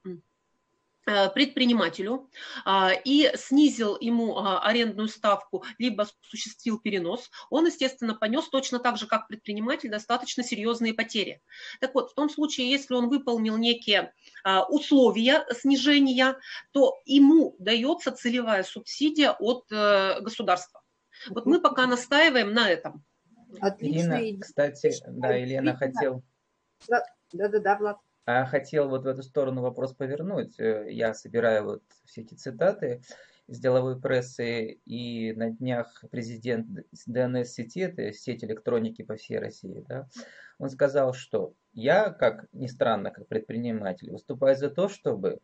предпринимателю 1.07 2.29
а, 2.65 2.91
и 2.91 3.31
снизил 3.35 3.97
ему 3.99 4.37
а, 4.37 4.59
арендную 4.59 5.07
ставку, 5.07 5.63
либо 5.77 6.07
осуществил 6.23 6.79
перенос, 6.79 7.29
он, 7.49 7.65
естественно, 7.65 8.13
понес 8.13 8.49
точно 8.49 8.79
так 8.79 8.97
же, 8.97 9.07
как 9.07 9.27
предприниматель, 9.27 9.89
достаточно 9.89 10.43
серьезные 10.43 10.93
потери. 10.93 11.41
Так 11.79 11.95
вот, 11.95 12.11
в 12.11 12.13
том 12.13 12.29
случае, 12.29 12.69
если 12.69 12.93
он 12.93 13.09
выполнил 13.09 13.57
некие 13.57 14.13
а, 14.43 14.65
условия 14.65 15.45
снижения, 15.53 16.37
то 16.71 16.99
ему 17.05 17.55
дается 17.59 18.11
целевая 18.11 18.63
субсидия 18.63 19.31
от 19.31 19.65
э, 19.71 20.19
государства. 20.21 20.81
Вот 21.29 21.45
мы 21.45 21.61
пока 21.61 21.87
настаиваем 21.87 22.53
на 22.53 22.69
этом. 22.69 23.03
Отлично. 23.59 24.21
Ирина, 24.21 24.41
кстати, 24.41 24.93
да, 25.07 25.33
Елена 25.33 25.75
хотел... 25.75 26.23
Да-да-да, 26.87 27.77
Влад. 27.77 27.97
А 28.27 28.45
хотел 28.45 28.89
вот 28.89 29.05
в 29.05 29.07
эту 29.07 29.23
сторону 29.23 29.61
вопрос 29.61 29.93
повернуть. 29.93 30.59
Э, 30.59 30.85
я 30.89 31.13
собираю 31.13 31.63
вот 31.63 31.83
все 32.03 32.23
эти 32.23 32.33
цитаты 32.33 32.99
из 33.47 33.57
деловой 33.57 34.01
прессы, 34.01 34.79
и 34.83 35.31
на 35.31 35.51
днях 35.51 36.03
президент 36.11 36.67
ДНС-сети, 37.05 37.79
это 37.79 38.11
сеть 38.11 38.43
электроники 38.43 39.01
по 39.01 39.15
всей 39.15 39.39
России, 39.39 39.85
да, 39.87 40.09
он 40.59 40.69
сказал, 40.69 41.13
что 41.13 41.53
я, 41.71 42.09
как 42.09 42.47
ни 42.51 42.67
странно, 42.67 43.11
как 43.11 43.29
предприниматель, 43.29 44.11
выступаю 44.11 44.57
за 44.57 44.69
то, 44.69 44.89
чтобы 44.89 45.39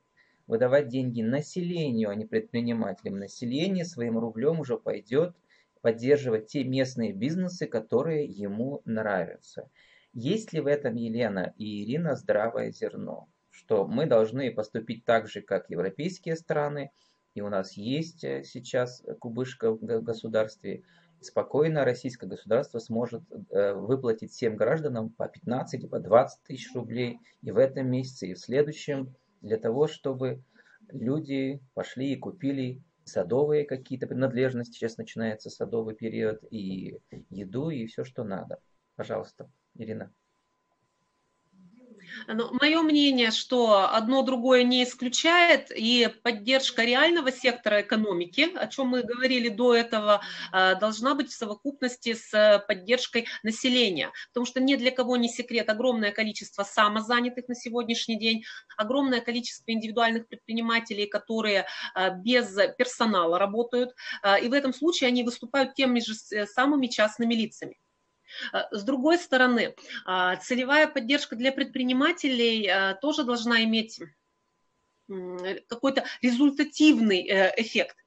выдавать 0.46 0.90
деньги 0.90 1.22
населению, 1.22 2.10
а 2.10 2.16
не 2.16 2.26
предпринимателям. 2.26 3.18
Население 3.18 3.86
своим 3.86 4.20
рублем 4.20 4.60
уже 4.60 4.78
пойдет 4.78 5.38
поддерживать 5.80 6.48
те 6.48 6.66
местные 6.66 7.14
бизнесы, 7.14 7.66
которые 7.66 8.26
ему 8.26 8.82
нравятся. 8.84 9.70
Есть 10.14 10.54
ли 10.54 10.60
в 10.60 10.68
этом, 10.68 10.94
Елена 10.94 11.54
и 11.58 11.84
Ирина, 11.84 12.16
здравое 12.16 12.72
зерно? 12.72 13.28
Что 13.50 13.88
мы 13.88 14.06
должны 14.06 14.52
поступить 14.52 15.06
так 15.06 15.28
же, 15.28 15.42
как 15.42 15.72
европейские 15.72 16.36
страны, 16.36 16.92
и 17.34 17.42
у 17.42 17.50
нас 17.50 17.74
есть 17.74 18.24
э, 18.24 18.44
сейчас 18.44 19.04
кубышка 19.20 19.72
в 19.72 19.80
государстве, 19.80 20.84
спокойно 21.20 21.84
российское 21.84 22.28
государство 22.28 22.78
сможет 22.78 23.24
э, 23.50 23.74
выплатить 23.74 24.32
всем 24.32 24.56
гражданам 24.56 25.10
по 25.10 25.28
15, 25.28 25.90
по 25.90 26.00
20 26.00 26.44
тысяч 26.44 26.72
рублей 26.76 27.18
и 27.42 27.50
в 27.50 27.58
этом 27.58 27.90
месяце, 27.90 28.28
и 28.28 28.34
в 28.36 28.40
следующем, 28.40 29.16
для 29.42 29.58
того, 29.58 29.88
чтобы 29.88 30.44
люди 30.92 31.60
пошли 31.74 32.14
и 32.14 32.18
купили 32.18 32.84
садовые 33.04 33.66
какие-то 33.66 34.06
принадлежности, 34.06 34.76
сейчас 34.76 34.98
начинается 34.98 35.50
садовый 35.50 35.96
период, 35.96 36.44
и 36.52 37.00
еду, 37.32 37.72
и 37.72 37.88
все, 37.88 38.04
что 38.04 38.24
надо. 38.24 38.60
Пожалуйста, 38.96 39.50
Ирина. 39.76 40.14
Ну, 42.28 42.50
мое 42.54 42.82
мнение, 42.82 43.32
что 43.32 43.90
одно 43.92 44.22
другое 44.22 44.64
не 44.64 44.84
исключает, 44.84 45.72
и 45.76 46.10
поддержка 46.24 46.84
реального 46.84 47.32
сектора 47.32 47.82
экономики, 47.82 48.50
о 48.56 48.68
чем 48.68 48.88
мы 48.88 49.04
говорили 49.04 49.50
до 49.50 49.76
этого, 49.76 50.22
а, 50.52 50.76
должна 50.76 51.16
быть 51.16 51.32
в 51.32 51.36
совокупности 51.36 52.14
с 52.14 52.64
поддержкой 52.68 53.28
населения. 53.44 54.12
Потому 54.30 54.46
что 54.46 54.62
ни 54.62 54.76
для 54.76 54.92
кого 54.92 55.18
не 55.18 55.30
секрет 55.30 55.70
огромное 55.70 56.12
количество 56.12 56.64
самозанятых 56.64 57.48
на 57.48 57.56
сегодняшний 57.56 58.18
день, 58.18 58.44
огромное 58.78 59.22
количество 59.22 59.72
индивидуальных 59.72 60.28
предпринимателей, 60.28 61.08
которые 61.08 61.66
а, 61.94 62.10
без 62.10 62.56
персонала 62.78 63.38
работают, 63.40 63.92
и 64.42 64.48
в 64.48 64.54
этом 64.54 64.74
случае 64.74 65.08
они 65.10 65.24
выступают 65.24 65.74
теми 65.74 66.00
же 66.00 66.14
э, 66.32 66.46
самыми 66.46 66.88
частными 66.88 67.34
лицами. 67.34 67.78
Э, 68.52 68.64
с 68.72 68.84
другой 68.84 69.18
стороны, 69.18 69.76
а, 70.06 70.36
целевая 70.38 70.88
поддержка 70.88 71.36
для 71.36 71.52
предпринимателей 71.52 72.68
э, 72.68 72.96
тоже 73.02 73.24
должна 73.24 73.64
иметь 73.64 74.00
какой-то 75.68 76.06
результативный 76.22 77.28
э, 77.28 77.54
эффект. 77.58 77.98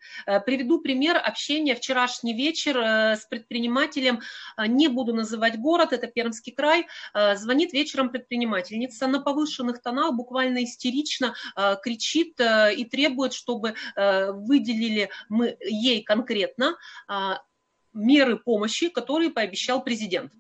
Приведу 0.47 0.81
пример 0.81 1.19
общения 1.19 1.75
вчерашний 1.75 2.33
вечер 2.33 2.79
с 2.79 3.27
предпринимателем, 3.29 4.21
не 4.67 4.89
буду 4.89 5.13
называть 5.13 5.59
город, 5.59 5.93
это 5.93 6.07
Пермский 6.07 6.53
край, 6.53 6.87
звонит 7.35 7.75
вечером 7.75 8.09
предпринимательница 8.09 9.09
на 9.09 9.21
повышенных 9.21 9.83
тонах, 9.83 10.15
буквально 10.15 10.65
истерично 10.65 11.35
кричит 11.83 12.41
и 12.41 12.85
требует, 12.91 13.35
чтобы 13.35 13.75
выделили 13.95 15.11
мы 15.29 15.57
ей 15.61 16.03
конкретно 16.03 16.77
меры 17.97 18.39
помощи, 18.39 18.89
которые 18.89 19.31
пообещал 19.31 19.83
президент. 19.83 20.33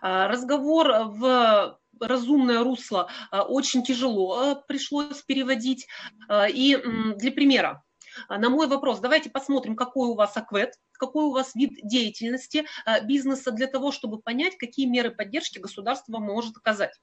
А, 0.00 0.28
разговор 0.28 0.88
в 1.06 1.78
разумное 2.00 2.64
русло 2.64 3.10
очень 3.30 3.82
тяжело 3.84 4.62
пришлось 4.66 5.22
переводить. 5.22 5.86
И 6.32 6.78
для 7.16 7.30
примера, 7.30 7.84
на 8.30 8.48
мой 8.48 8.68
вопрос, 8.68 9.00
давайте 9.00 9.28
посмотрим, 9.28 9.76
какой 9.76 10.08
у 10.08 10.14
вас 10.14 10.34
аквет, 10.34 10.74
какой 10.92 11.24
у 11.24 11.32
вас 11.32 11.54
вид 11.54 11.72
деятельности 11.82 12.64
бизнеса 13.02 13.50
для 13.50 13.66
того, 13.66 13.92
чтобы 13.92 14.18
понять, 14.18 14.56
какие 14.56 14.86
меры 14.86 15.10
поддержки 15.10 15.58
государство 15.58 16.18
может 16.18 16.56
оказать. 16.56 16.98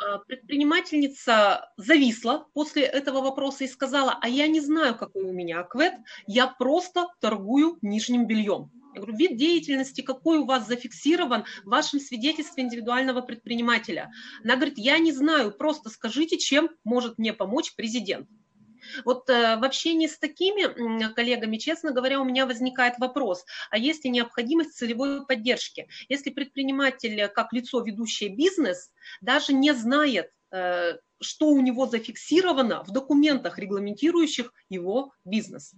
А, 0.00 0.18
предпринимательница 0.18 1.70
зависла 1.76 2.46
после 2.54 2.82
этого 2.82 3.20
вопроса 3.20 3.64
и 3.64 3.68
сказала, 3.68 4.16
а 4.20 4.28
я 4.28 4.46
не 4.46 4.60
знаю, 4.60 4.96
какой 4.96 5.24
у 5.24 5.32
меня 5.32 5.60
аквет, 5.60 5.94
я 6.26 6.46
просто 6.46 7.08
торгую 7.20 7.78
нижним 7.82 8.26
бельем. 8.26 8.70
Я 8.94 9.02
говорю, 9.02 9.16
вид 9.16 9.36
деятельности 9.36 10.00
какой 10.00 10.38
у 10.38 10.46
вас 10.46 10.66
зафиксирован 10.66 11.44
в 11.64 11.68
вашем 11.68 12.00
свидетельстве 12.00 12.64
индивидуального 12.64 13.20
предпринимателя? 13.20 14.10
Она 14.42 14.56
говорит, 14.56 14.78
я 14.78 14.98
не 14.98 15.12
знаю, 15.12 15.52
просто 15.52 15.90
скажите, 15.90 16.38
чем 16.38 16.70
может 16.84 17.18
мне 17.18 17.32
помочь 17.32 17.74
президент. 17.76 18.28
Вот 19.04 19.28
э, 19.28 19.56
в 19.56 19.64
общении 19.64 20.06
с 20.06 20.18
такими 20.18 21.08
коллегами, 21.12 21.56
честно 21.56 21.92
говоря, 21.92 22.20
у 22.20 22.24
меня 22.24 22.46
возникает 22.46 22.98
вопрос, 22.98 23.44
а 23.70 23.78
есть 23.78 24.04
ли 24.04 24.10
необходимость 24.10 24.76
целевой 24.76 25.26
поддержки? 25.26 25.88
Если 26.08 26.30
предприниматель 26.30 27.20
э, 27.20 27.28
как 27.28 27.52
лицо, 27.52 27.80
ведущее 27.80 28.30
бизнес, 28.30 28.90
даже 29.20 29.52
не 29.52 29.72
знает, 29.74 30.30
э, 30.50 30.96
что 31.20 31.48
у 31.48 31.60
него 31.60 31.86
зафиксировано 31.86 32.84
в 32.84 32.92
документах, 32.92 33.58
регламентирующих 33.58 34.52
его 34.68 35.12
бизнес. 35.24 35.74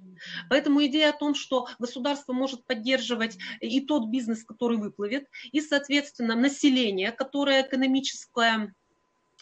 Поэтому 0.49 0.85
идея 0.87 1.11
о 1.11 1.19
том, 1.19 1.35
что 1.35 1.69
государство 1.79 2.33
может 2.33 2.67
поддерживать 2.67 3.39
и 3.61 3.81
тот 3.81 4.09
бизнес, 4.09 4.45
который 4.45 4.77
выплывет, 4.77 5.29
и, 5.53 5.61
соответственно, 5.61 6.35
население, 6.35 7.11
которое 7.13 7.63
экономическое 7.63 8.75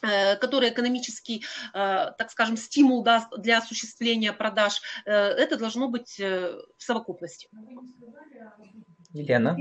который 0.01 0.71
экономический, 0.71 1.45
э, 1.75 2.13
так 2.17 2.31
скажем, 2.31 2.57
стимул 2.57 3.03
даст 3.03 3.29
для 3.39 3.59
осуществления 3.59 4.33
продаж, 4.33 4.81
э, 5.05 5.13
это 5.13 5.57
должно 5.57 5.89
быть 5.89 6.19
в 6.19 6.65
совокупности. 6.79 7.49
Елена? 9.13 9.57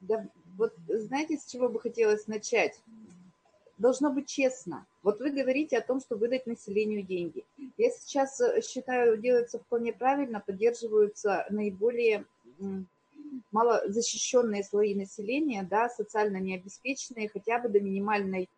Да, 0.00 0.24
вот 0.56 0.72
знаете, 0.88 1.38
с 1.38 1.46
чего 1.46 1.68
бы 1.68 1.80
хотелось 1.80 2.26
начать? 2.26 2.80
Должно 3.78 4.10
быть 4.10 4.26
честно. 4.26 4.86
Вот 5.02 5.20
вы 5.20 5.30
говорите 5.30 5.76
о 5.76 5.82
том, 5.82 6.00
что 6.00 6.16
выдать 6.16 6.46
населению 6.46 7.02
деньги. 7.02 7.44
Я 7.76 7.90
сейчас 7.90 8.40
считаю, 8.66 9.18
делается 9.18 9.58
вполне 9.58 9.92
правильно, 9.92 10.40
поддерживаются 10.40 11.44
наиболее 11.50 12.24
малозащищенные 13.52 14.64
слои 14.64 14.94
населения, 14.94 15.66
да, 15.68 15.88
социально 15.88 16.38
необеспеченные, 16.38 17.28
хотя 17.28 17.58
бы 17.58 17.68
до 17.68 17.80
минимальной 17.80 18.48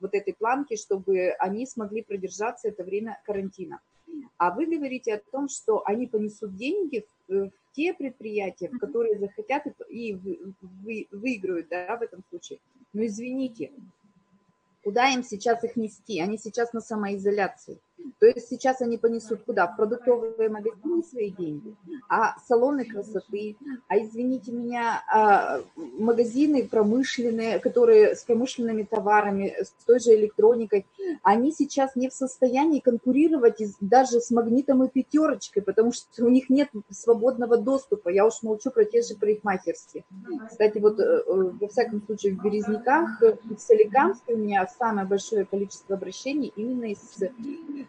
вот 0.00 0.14
этой 0.14 0.34
планки, 0.34 0.76
чтобы 0.76 1.30
они 1.38 1.66
смогли 1.66 2.02
продержаться 2.02 2.68
это 2.68 2.84
время 2.84 3.20
карантина. 3.24 3.80
А 4.36 4.52
вы 4.52 4.66
говорите 4.66 5.14
о 5.14 5.20
том, 5.30 5.48
что 5.48 5.82
они 5.84 6.06
понесут 6.06 6.56
деньги 6.56 7.04
в, 7.26 7.48
в 7.48 7.52
те 7.72 7.92
предприятия, 7.92 8.68
в 8.68 8.78
которые 8.78 9.18
захотят 9.18 9.66
и, 9.88 10.10
и 10.10 10.14
вы, 10.14 10.54
вы, 10.60 11.08
выиграют 11.10 11.68
да, 11.68 11.96
в 11.96 12.02
этом 12.02 12.22
случае. 12.28 12.58
Но 12.92 13.04
извините, 13.04 13.72
куда 14.82 15.10
им 15.10 15.22
сейчас 15.22 15.62
их 15.64 15.76
нести? 15.76 16.20
Они 16.20 16.38
сейчас 16.38 16.72
на 16.72 16.80
самоизоляции. 16.80 17.78
То 18.18 18.26
есть 18.26 18.48
сейчас 18.48 18.80
они 18.80 18.98
понесут 18.98 19.42
куда? 19.44 19.66
В 19.66 19.76
продуктовые 19.76 20.48
магазины 20.48 21.02
свои 21.02 21.30
деньги, 21.30 21.74
а 22.08 22.38
салоны 22.46 22.84
красоты, 22.84 23.56
а 23.86 23.98
извините 23.98 24.52
меня, 24.52 25.02
а, 25.12 25.60
магазины 25.76 26.66
промышленные, 26.66 27.58
которые 27.58 28.16
с 28.16 28.24
промышленными 28.24 28.82
товарами, 28.82 29.54
с 29.60 29.84
той 29.84 30.00
же 30.00 30.14
электроникой, 30.14 30.86
они 31.22 31.52
сейчас 31.52 31.96
не 31.96 32.08
в 32.08 32.12
состоянии 32.12 32.80
конкурировать 32.80 33.62
даже 33.80 34.20
с 34.20 34.30
магнитом 34.30 34.84
и 34.84 34.88
пятерочкой, 34.88 35.62
потому 35.62 35.92
что 35.92 36.24
у 36.24 36.28
них 36.28 36.50
нет 36.50 36.68
свободного 36.90 37.56
доступа. 37.56 38.08
Я 38.08 38.26
уж 38.26 38.42
молчу 38.42 38.70
про 38.70 38.84
те 38.84 39.02
же 39.02 39.14
парикмахерские. 39.14 40.04
Кстати, 40.48 40.78
вот 40.78 41.00
э, 41.00 41.02
э, 41.02 41.50
во 41.60 41.68
всяком 41.68 42.02
случае 42.04 42.34
в 42.34 42.42
Березняках, 42.42 43.20
в 43.20 43.58
Соликамске 43.58 44.34
у 44.34 44.36
меня 44.36 44.66
самое 44.78 45.06
большое 45.06 45.44
количество 45.44 45.96
обращений 45.96 46.52
именно 46.56 46.86
из 46.86 46.98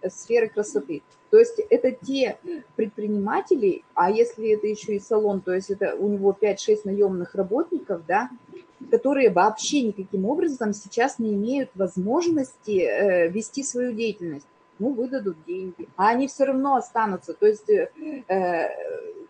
сферы 0.07 0.49
красоты. 0.49 1.01
То 1.29 1.37
есть 1.37 1.59
это 1.69 1.91
те 1.91 2.37
предприниматели, 2.75 3.83
а 3.93 4.09
если 4.09 4.55
это 4.55 4.67
еще 4.67 4.95
и 4.95 4.99
салон, 4.99 5.41
то 5.41 5.53
есть 5.53 5.69
это 5.69 5.95
у 5.95 6.07
него 6.07 6.35
5-6 6.39 6.81
наемных 6.85 7.35
работников, 7.35 8.05
да, 8.07 8.29
которые 8.89 9.29
вообще 9.29 9.83
никаким 9.83 10.25
образом 10.25 10.73
сейчас 10.73 11.19
не 11.19 11.33
имеют 11.33 11.69
возможности 11.75 12.81
э, 12.81 13.27
вести 13.29 13.63
свою 13.63 13.93
деятельность. 13.93 14.47
Ну, 14.79 14.93
выдадут 14.93 15.35
деньги, 15.45 15.89
а 15.97 16.07
они 16.07 16.29
все 16.29 16.45
равно 16.45 16.77
останутся. 16.77 17.33
То 17.33 17.45
есть 17.45 17.69
э, 17.69 17.89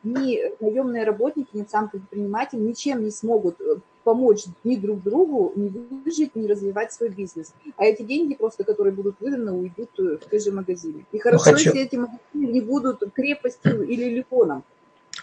ни 0.03 0.63
наемные 0.63 1.03
работники, 1.03 1.49
ни 1.53 1.63
сам 1.63 1.89
предприниматель 1.89 2.63
ничем 2.63 3.03
не 3.03 3.09
смогут 3.09 3.59
э, 3.59 3.77
помочь 4.03 4.45
ни 4.63 4.75
друг 4.75 5.03
другу, 5.03 5.51
ни 5.55 5.69
выжить, 5.69 6.35
ни 6.35 6.47
развивать 6.47 6.93
свой 6.93 7.09
бизнес. 7.09 7.53
А 7.77 7.85
эти 7.85 8.03
деньги 8.03 8.35
просто, 8.35 8.63
которые 8.63 8.93
будут 8.93 9.15
выданы, 9.19 9.51
уйдут 9.51 9.89
э, 9.99 10.17
в 10.17 10.29
те 10.29 10.39
же 10.39 10.51
магазины. 10.51 11.05
И 11.11 11.19
хорошо, 11.19 11.51
хочу... 11.51 11.69
если 11.69 11.81
эти 11.81 11.95
магазины 11.95 12.19
не 12.33 12.61
будут 12.61 13.03
крепостью 13.13 13.83
или 13.83 14.05
ликоном. 14.05 14.63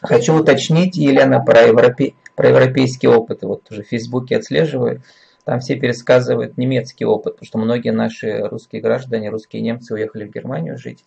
Хочу 0.01 0.33
Поэтому... 0.33 0.41
уточнить, 0.41 0.97
Елена, 0.97 1.43
про, 1.43 1.63
европе... 1.63 2.15
про 2.35 2.49
европейский 2.49 3.09
опыт. 3.09 3.43
Вот 3.43 3.71
уже 3.71 3.83
в 3.83 3.89
Фейсбуке 3.89 4.37
отслеживаю. 4.37 5.03
Там 5.45 5.61
все 5.61 5.77
пересказывают 5.77 6.59
немецкий 6.59 7.05
опыт, 7.05 7.35
потому 7.35 7.47
что 7.47 7.59
многие 7.59 7.93
наши 7.93 8.41
русские 8.49 8.83
граждане, 8.83 9.31
русские 9.31 9.63
немцы 9.63 9.95
уехали 9.95 10.25
в 10.25 10.33
Германию 10.33 10.77
жить. 10.77 11.05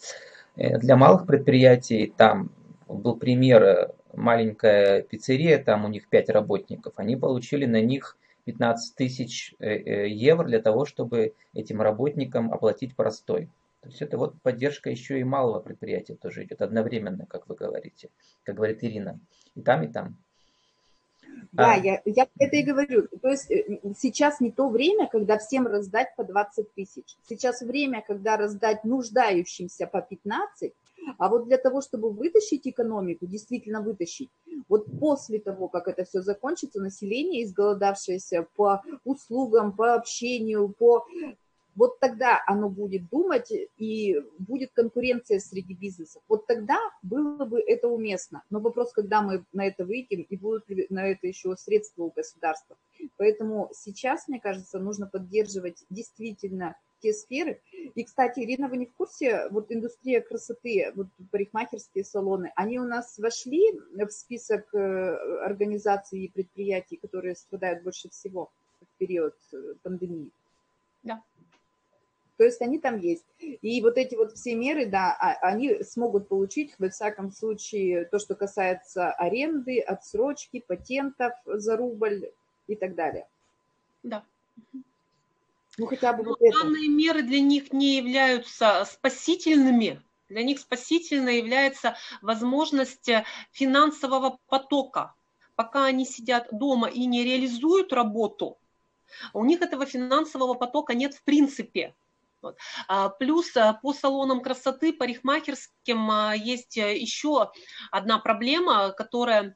Э, 0.56 0.78
для 0.78 0.96
малых 0.96 1.26
предприятий 1.26 2.14
там 2.16 2.52
был 2.88 3.16
пример 3.16 3.64
э, 3.64 3.88
маленькая 4.14 5.02
пиццерия, 5.02 5.62
там 5.64 5.86
у 5.86 5.88
них 5.88 6.08
5 6.08 6.30
работников, 6.30 6.94
они 6.98 7.16
получили 7.16 7.66
на 7.66 7.82
них 7.82 8.18
15 8.46 8.96
тысяч 8.96 9.54
э, 9.60 9.76
э, 9.76 10.10
евро 10.10 10.46
для 10.46 10.62
того, 10.62 10.86
чтобы 10.86 11.34
этим 11.54 11.82
работникам 11.82 12.52
оплатить 12.52 12.96
простой. 12.96 13.50
То 13.82 13.90
есть 13.90 14.02
это 14.02 14.18
вот 14.18 14.42
поддержка 14.42 14.90
еще 14.90 15.20
и 15.20 15.24
малого 15.24 15.60
предприятия 15.60 16.16
тоже 16.16 16.44
идет 16.44 16.62
одновременно, 16.62 17.26
как 17.26 17.48
вы 17.48 17.56
говорите, 17.56 18.10
как 18.44 18.56
говорит 18.56 18.84
Ирина. 18.84 19.20
И 19.56 19.62
там, 19.62 19.84
и 19.84 19.88
там. 19.88 20.18
Да, 21.52 21.74
а. 21.74 21.78
я, 21.78 22.02
я 22.06 22.28
это 22.38 22.56
и 22.56 22.64
говорю. 22.64 23.08
То 23.22 23.30
есть 23.30 23.50
э, 23.50 23.80
сейчас 23.98 24.40
не 24.40 24.52
то 24.52 24.70
время, 24.70 25.08
когда 25.08 25.38
всем 25.38 25.68
раздать 25.68 26.16
по 26.16 26.24
20 26.24 26.74
тысяч. 26.74 27.16
Сейчас 27.28 27.62
время, 27.62 28.04
когда 28.06 28.36
раздать 28.36 28.84
нуждающимся 28.84 29.88
по 29.88 30.02
15, 30.02 30.74
а 31.18 31.30
вот 31.30 31.46
для 31.46 31.58
того, 31.58 31.82
чтобы 31.82 32.12
вытащить 32.12 32.68
экономику, 32.68 33.26
действительно 33.26 33.82
вытащить, 33.82 34.30
вот 34.68 34.86
после 35.00 35.40
того, 35.40 35.68
как 35.68 35.88
это 35.88 36.06
все 36.06 36.22
закончится, 36.22 36.82
население, 36.82 37.44
изголодавшееся 37.44 38.48
по 38.56 38.82
услугам, 39.04 39.76
по 39.76 39.96
общению, 39.96 40.70
по 40.78 41.06
вот 41.76 42.00
тогда 42.00 42.42
оно 42.46 42.70
будет 42.70 43.08
думать 43.10 43.54
и 43.78 44.22
будет 44.38 44.72
конкуренция 44.74 45.40
среди 45.40 45.74
бизнесов. 45.74 46.22
Вот 46.28 46.46
тогда 46.46 46.78
было 47.02 47.46
бы 47.46 47.62
это 47.62 47.88
уместно. 47.88 48.44
Но 48.50 48.60
вопрос, 48.60 48.92
когда 48.92 49.22
мы 49.22 49.46
на 49.54 49.66
это 49.66 49.86
выйдем 49.86 50.24
и 50.24 50.36
будут 50.36 50.68
ли 50.70 50.88
на 50.90 51.08
это 51.08 51.28
еще 51.28 51.56
средства 51.56 52.04
у 52.04 52.12
государства. 52.12 52.76
Поэтому 53.16 53.70
сейчас, 53.74 54.28
мне 54.28 54.42
кажется, 54.42 54.78
нужно 54.80 55.08
поддерживать 55.08 55.86
действительно 55.90 56.76
те 57.02 57.14
сферы. 57.14 57.62
И, 57.96 58.04
кстати, 58.04 58.40
Ирина, 58.40 58.68
вы 58.68 58.78
не 58.78 58.86
в 58.86 58.94
курсе, 58.94 59.48
вот 59.50 59.72
индустрия 59.72 60.22
красоты, 60.22 60.92
вот 60.96 61.08
парикмахерские 61.32 62.04
салоны, 62.04 62.52
они 62.56 62.80
у 62.80 62.86
нас 62.86 63.18
вошли 63.18 63.74
в 63.94 64.10
список 64.10 64.74
э, 64.74 64.80
организаций 65.44 66.26
и 66.26 66.30
предприятий, 66.30 66.98
которые 66.98 67.36
страдают 67.36 67.84
больше 67.84 68.10
всего 68.10 68.52
в 68.82 68.98
период 68.98 69.36
э, 69.54 69.74
пандемии? 69.84 70.32
Да. 71.04 71.22
То 72.40 72.46
есть 72.46 72.62
они 72.62 72.80
там 72.80 72.98
есть. 73.00 73.26
И 73.40 73.82
вот 73.82 73.98
эти 73.98 74.16
вот 74.16 74.32
все 74.32 74.56
меры, 74.56 74.86
да, 74.86 75.14
а, 75.20 75.34
они 75.42 75.84
смогут 75.84 76.30
получить, 76.30 76.74
во 76.80 76.90
всяком 76.90 77.32
случае, 77.32 78.06
то, 78.06 78.18
что 78.18 78.34
касается 78.34 79.12
аренды, 79.12 79.82
отсрочки, 79.82 80.64
патентов 80.66 81.34
за 81.46 81.76
рубль 81.76 82.32
и 82.68 82.78
так 82.78 82.96
далее. 82.96 83.28
Да. 84.04 84.24
Ну, 85.80 85.86
хотя 85.88 86.12
бы 86.12 86.24
Но 86.24 86.32
вот 86.32 86.40
данные 86.40 86.88
это. 86.88 86.92
меры 86.92 87.22
для 87.22 87.40
них 87.40 87.72
не 87.72 87.96
являются 87.96 88.86
спасительными. 88.86 90.02
Для 90.28 90.44
них 90.44 90.60
спасительной 90.60 91.38
является 91.38 91.96
возможность 92.22 93.10
финансового 93.52 94.38
потока. 94.48 95.16
Пока 95.56 95.86
они 95.86 96.06
сидят 96.06 96.50
дома 96.52 96.88
и 96.88 97.06
не 97.06 97.24
реализуют 97.24 97.94
работу, 97.94 98.60
у 99.34 99.46
них 99.46 99.62
этого 99.62 99.86
финансового 99.86 100.54
потока 100.54 100.94
нет 100.94 101.14
в 101.16 101.24
принципе. 101.24 101.96
Вот. 102.42 102.58
А, 102.88 103.10
плюс 103.10 103.56
а, 103.56 103.74
по 103.74 103.94
салонам 103.94 104.42
красоты, 104.42 104.94
парикмахерским 104.94 106.12
а, 106.12 106.34
есть 106.36 106.76
еще 106.78 107.52
одна 107.92 108.20
проблема, 108.20 108.92
которая 108.92 109.56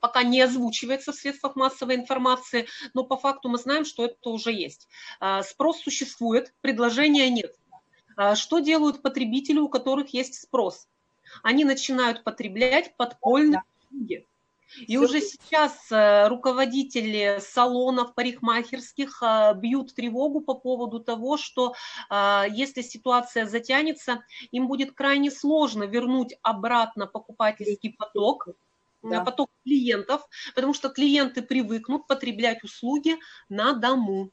пока 0.00 0.22
не 0.22 0.40
озвучивается 0.40 1.12
в 1.12 1.16
средствах 1.16 1.56
массовой 1.56 1.96
информации, 1.96 2.66
но 2.94 3.04
по 3.04 3.16
факту 3.16 3.48
мы 3.48 3.58
знаем, 3.58 3.84
что 3.84 4.04
это 4.04 4.30
уже 4.30 4.52
есть. 4.52 4.88
А, 5.20 5.42
спрос 5.42 5.80
существует, 5.80 6.54
предложения 6.60 7.28
нет. 7.30 7.54
А, 8.16 8.34
что 8.34 8.60
делают 8.60 9.02
потребители, 9.02 9.58
у 9.58 9.68
которых 9.68 10.14
есть 10.14 10.40
спрос? 10.40 10.88
Они 11.42 11.64
начинают 11.64 12.24
потреблять 12.24 12.96
подпольные 12.96 13.62
услуги. 13.90 14.26
И 14.86 14.98
уже 14.98 15.20
сейчас 15.20 15.90
э, 15.90 16.28
руководители 16.28 17.38
салонов 17.40 18.14
парикмахерских 18.14 19.22
э, 19.22 19.54
бьют 19.54 19.94
тревогу 19.94 20.40
по 20.40 20.54
поводу 20.54 21.00
того, 21.00 21.36
что 21.36 21.74
э, 22.10 22.42
если 22.50 22.82
ситуация 22.82 23.46
затянется, 23.46 24.24
им 24.50 24.66
будет 24.66 24.92
крайне 24.92 25.30
сложно 25.30 25.84
вернуть 25.84 26.34
обратно 26.42 27.06
покупательский 27.06 27.94
поток, 27.96 28.48
да. 29.10 29.24
поток 29.24 29.50
клиентов, 29.64 30.26
потому 30.54 30.74
что 30.74 30.88
клиенты 30.88 31.42
привыкнут 31.42 32.06
потреблять 32.06 32.62
услуги 32.64 33.16
на 33.48 33.72
дому. 33.72 34.30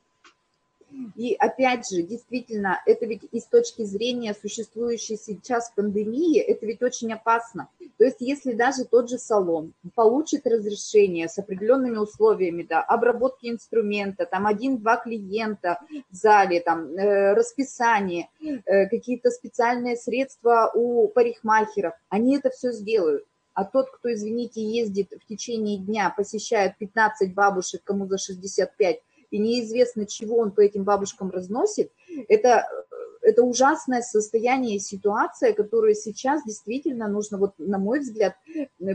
И 1.15 1.33
опять 1.33 1.89
же, 1.89 2.03
действительно, 2.03 2.81
это 2.85 3.05
ведь 3.05 3.23
и 3.31 3.39
с 3.39 3.45
точки 3.45 3.83
зрения 3.83 4.35
существующей 4.39 5.17
сейчас 5.17 5.71
пандемии, 5.75 6.39
это 6.39 6.65
ведь 6.65 6.81
очень 6.81 7.11
опасно. 7.13 7.67
То 7.97 8.05
есть 8.05 8.17
если 8.19 8.53
даже 8.53 8.85
тот 8.85 9.09
же 9.09 9.17
салон 9.17 9.73
получит 9.95 10.45
разрешение 10.45 11.27
с 11.29 11.37
определенными 11.37 11.97
условиями, 11.97 12.63
да, 12.63 12.81
обработки 12.81 13.49
инструмента, 13.49 14.25
там 14.25 14.45
один-два 14.45 14.97
клиента 14.97 15.79
в 16.11 16.15
зале, 16.15 16.61
там 16.61 16.95
э, 16.95 17.33
расписание, 17.33 18.29
э, 18.41 18.87
какие-то 18.87 19.29
специальные 19.31 19.97
средства 19.97 20.71
у 20.73 21.07
парикмахеров, 21.07 21.93
они 22.09 22.37
это 22.37 22.49
все 22.49 22.71
сделают. 22.71 23.25
А 23.53 23.65
тот, 23.65 23.89
кто, 23.91 24.13
извините, 24.13 24.61
ездит 24.61 25.11
в 25.11 25.27
течение 25.27 25.77
дня, 25.77 26.13
посещает 26.15 26.77
15 26.77 27.33
бабушек, 27.33 27.81
кому 27.83 28.07
за 28.07 28.17
65, 28.17 28.99
и 29.31 29.37
неизвестно, 29.39 30.05
чего 30.05 30.37
он 30.37 30.51
по 30.51 30.61
этим 30.61 30.83
бабушкам 30.83 31.29
разносит, 31.29 31.91
это, 32.27 32.67
это 33.21 33.43
ужасное 33.43 34.01
состояние, 34.01 34.79
ситуация, 34.79 35.53
которую 35.53 35.95
сейчас 35.95 36.43
действительно 36.45 37.07
нужно, 37.07 37.37
вот, 37.37 37.53
на 37.57 37.77
мой 37.77 37.99
взгляд, 37.99 38.35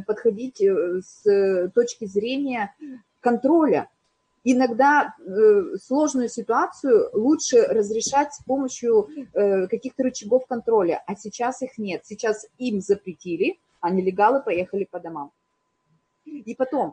подходить 0.06 0.60
э, 0.60 1.00
с 1.02 1.70
точки 1.74 2.06
зрения 2.06 2.74
контроля. 3.20 3.88
Иногда 4.44 5.14
э, 5.18 5.76
сложную 5.82 6.28
ситуацию 6.28 7.10
лучше 7.12 7.62
разрешать 7.62 8.32
с 8.32 8.42
помощью 8.44 9.08
э, 9.34 9.66
каких-то 9.66 10.04
рычагов 10.04 10.46
контроля, 10.46 11.02
а 11.06 11.16
сейчас 11.16 11.62
их 11.62 11.78
нет. 11.78 12.02
Сейчас 12.04 12.46
им 12.58 12.80
запретили, 12.80 13.58
а 13.80 13.90
нелегалы 13.90 14.42
поехали 14.42 14.84
по 14.84 15.00
домам. 15.00 15.32
И 16.24 16.54
потом, 16.54 16.92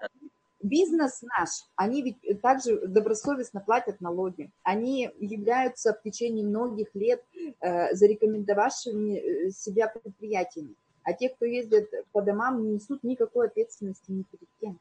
бизнес 0.61 1.21
наш, 1.21 1.49
они 1.75 2.01
ведь 2.01 2.41
также 2.41 2.87
добросовестно 2.87 3.59
платят 3.59 4.01
налоги. 4.01 4.51
Они 4.63 5.09
являются 5.19 5.93
в 5.93 6.01
течение 6.01 6.45
многих 6.45 6.93
лет 6.95 7.23
э, 7.59 7.93
зарекомендовавшими 7.93 9.17
э, 9.17 9.49
себя 9.51 9.87
предприятиями. 9.87 10.75
А 11.03 11.13
те, 11.13 11.29
кто 11.29 11.45
ездит 11.45 11.89
по 12.11 12.21
домам, 12.21 12.63
не 12.63 12.73
несут 12.75 13.03
никакой 13.03 13.47
ответственности 13.47 14.11
ни 14.11 14.23
перед 14.23 14.49
кем. 14.59 14.79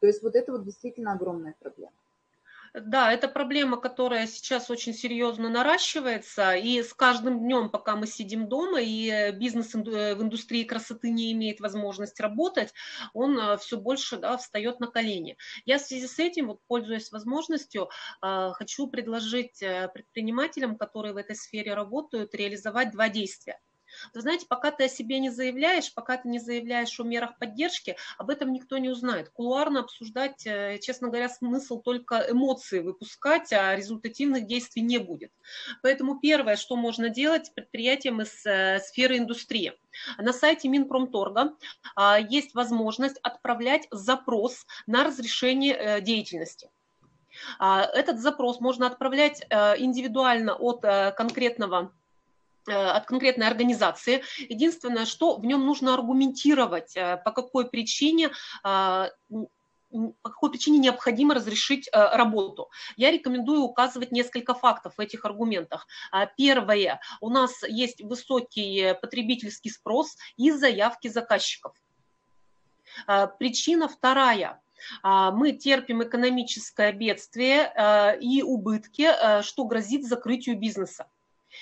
То 0.00 0.06
есть 0.06 0.22
вот 0.22 0.34
это 0.34 0.52
вот 0.52 0.64
действительно 0.64 1.12
огромная 1.12 1.54
проблема. 1.60 1.92
Да, 2.72 3.12
это 3.12 3.26
проблема, 3.26 3.78
которая 3.78 4.28
сейчас 4.28 4.70
очень 4.70 4.94
серьезно 4.94 5.48
наращивается, 5.48 6.54
и 6.54 6.82
с 6.84 6.94
каждым 6.94 7.40
днем, 7.40 7.68
пока 7.68 7.96
мы 7.96 8.06
сидим 8.06 8.48
дома, 8.48 8.80
и 8.80 9.32
бизнес 9.32 9.74
э, 9.74 10.14
в 10.14 10.22
индустрии 10.22 10.62
красоты 10.62 11.10
не 11.10 11.32
имеет 11.32 11.58
возможности 11.58 12.22
работать, 12.22 12.72
он 13.12 13.36
э, 13.36 13.56
все 13.58 13.76
больше 13.76 14.18
да, 14.18 14.36
встает 14.36 14.78
на 14.78 14.86
колени. 14.86 15.36
Я 15.64 15.78
в 15.78 15.82
связи 15.82 16.06
с 16.06 16.20
этим, 16.20 16.46
вот, 16.46 16.60
пользуясь 16.68 17.10
возможностью, 17.10 17.90
э, 18.22 18.50
хочу 18.54 18.86
предложить 18.86 19.58
предпринимателям, 19.92 20.76
которые 20.76 21.12
в 21.12 21.16
этой 21.16 21.34
сфере 21.34 21.74
работают, 21.74 22.36
реализовать 22.36 22.92
два 22.92 23.08
действия. 23.08 23.58
Вы 24.14 24.20
знаете, 24.20 24.46
пока 24.48 24.70
ты 24.70 24.84
о 24.84 24.88
себе 24.88 25.18
не 25.18 25.30
заявляешь, 25.30 25.92
пока 25.92 26.16
ты 26.16 26.28
не 26.28 26.38
заявляешь 26.38 26.98
о 26.98 27.04
мерах 27.04 27.38
поддержки, 27.38 27.96
об 28.18 28.30
этом 28.30 28.52
никто 28.52 28.78
не 28.78 28.88
узнает. 28.88 29.30
Кулуарно 29.30 29.80
обсуждать, 29.80 30.46
э, 30.46 30.78
честно 30.80 31.08
говоря, 31.08 31.28
смысл 31.28 31.80
только 31.80 32.26
эмоции 32.28 32.80
выпускать, 32.80 33.52
а 33.52 33.74
результативных 33.74 34.46
действий 34.46 34.82
не 34.82 34.98
будет. 34.98 35.32
Поэтому 35.82 36.18
первое, 36.20 36.56
что 36.56 36.76
можно 36.76 37.08
делать 37.08 37.52
предприятиям 37.54 38.22
из 38.22 38.44
э, 38.46 38.80
сферы 38.80 39.18
индустрии. 39.18 39.72
На 40.18 40.32
сайте 40.32 40.68
Минпромторга 40.68 41.54
а, 41.96 42.18
есть 42.18 42.54
возможность 42.54 43.18
отправлять 43.22 43.88
запрос 43.90 44.66
на 44.86 45.04
разрешение 45.04 45.74
э, 45.74 46.00
деятельности. 46.00 46.70
А, 47.58 47.82
этот 47.84 48.20
запрос 48.20 48.60
можно 48.60 48.86
отправлять 48.86 49.42
индивидуально 49.50 50.54
от 50.54 50.82
конкретного 51.16 51.92
от 52.66 53.06
конкретной 53.06 53.46
организации. 53.46 54.22
Единственное, 54.38 55.06
что 55.06 55.36
в 55.36 55.44
нем 55.44 55.64
нужно 55.64 55.94
аргументировать, 55.94 56.96
э, 56.96 57.16
по 57.24 57.32
какой 57.32 57.68
причине 57.68 58.30
а, 58.62 59.08
по 60.22 60.30
какой 60.30 60.52
причине 60.52 60.78
необходимо 60.78 61.34
разрешить 61.34 61.88
э, 61.88 62.16
работу. 62.16 62.70
Я 62.96 63.10
рекомендую 63.10 63.62
указывать 63.62 64.12
несколько 64.12 64.54
фактов 64.54 64.94
в 64.96 65.00
этих 65.00 65.24
аргументах. 65.24 65.86
А, 66.12 66.26
первое, 66.26 67.00
у 67.20 67.28
нас 67.28 67.62
есть 67.64 68.00
высокий 68.00 68.94
потребительский 69.02 69.70
спрос 69.70 70.16
и 70.36 70.52
заявки 70.52 71.08
заказчиков. 71.08 71.74
А, 73.06 73.26
причина 73.26 73.88
вторая, 73.88 74.60
мы 75.02 75.52
терпим 75.52 76.02
экономическое 76.02 76.90
бедствие 76.92 77.70
и 78.18 78.42
убытки, 78.42 79.42
что 79.42 79.66
грозит 79.66 80.06
закрытию 80.06 80.58
бизнеса. 80.58 81.06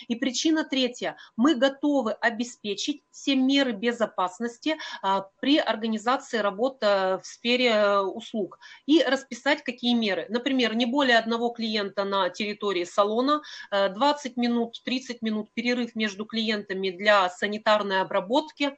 И 0.09 0.15
причина 0.15 0.65
третья. 0.65 1.17
Мы 1.37 1.55
готовы 1.55 2.13
обеспечить 2.13 3.03
все 3.11 3.35
меры 3.35 3.73
безопасности 3.73 4.77
а, 5.03 5.29
при 5.41 5.59
организации 5.59 6.39
работы 6.39 6.87
в 6.87 7.23
сфере 7.25 7.71
э, 7.71 8.01
услуг 8.01 8.59
и 8.87 9.03
расписать, 9.03 9.63
какие 9.63 9.95
меры. 9.95 10.27
Например, 10.29 10.75
не 10.75 10.87
более 10.87 11.19
одного 11.19 11.51
клиента 11.51 12.05
на 12.05 12.31
территории 12.31 12.85
салона, 12.85 13.43
20 13.71 14.33
э, 14.37 14.41
минут, 14.41 14.81
30 14.85 15.23
минут 15.23 15.51
перерыв 15.53 15.95
между 15.95 16.25
клиентами 16.25 16.91
для 16.91 17.29
санитарной 17.31 18.01
обработки. 18.01 18.77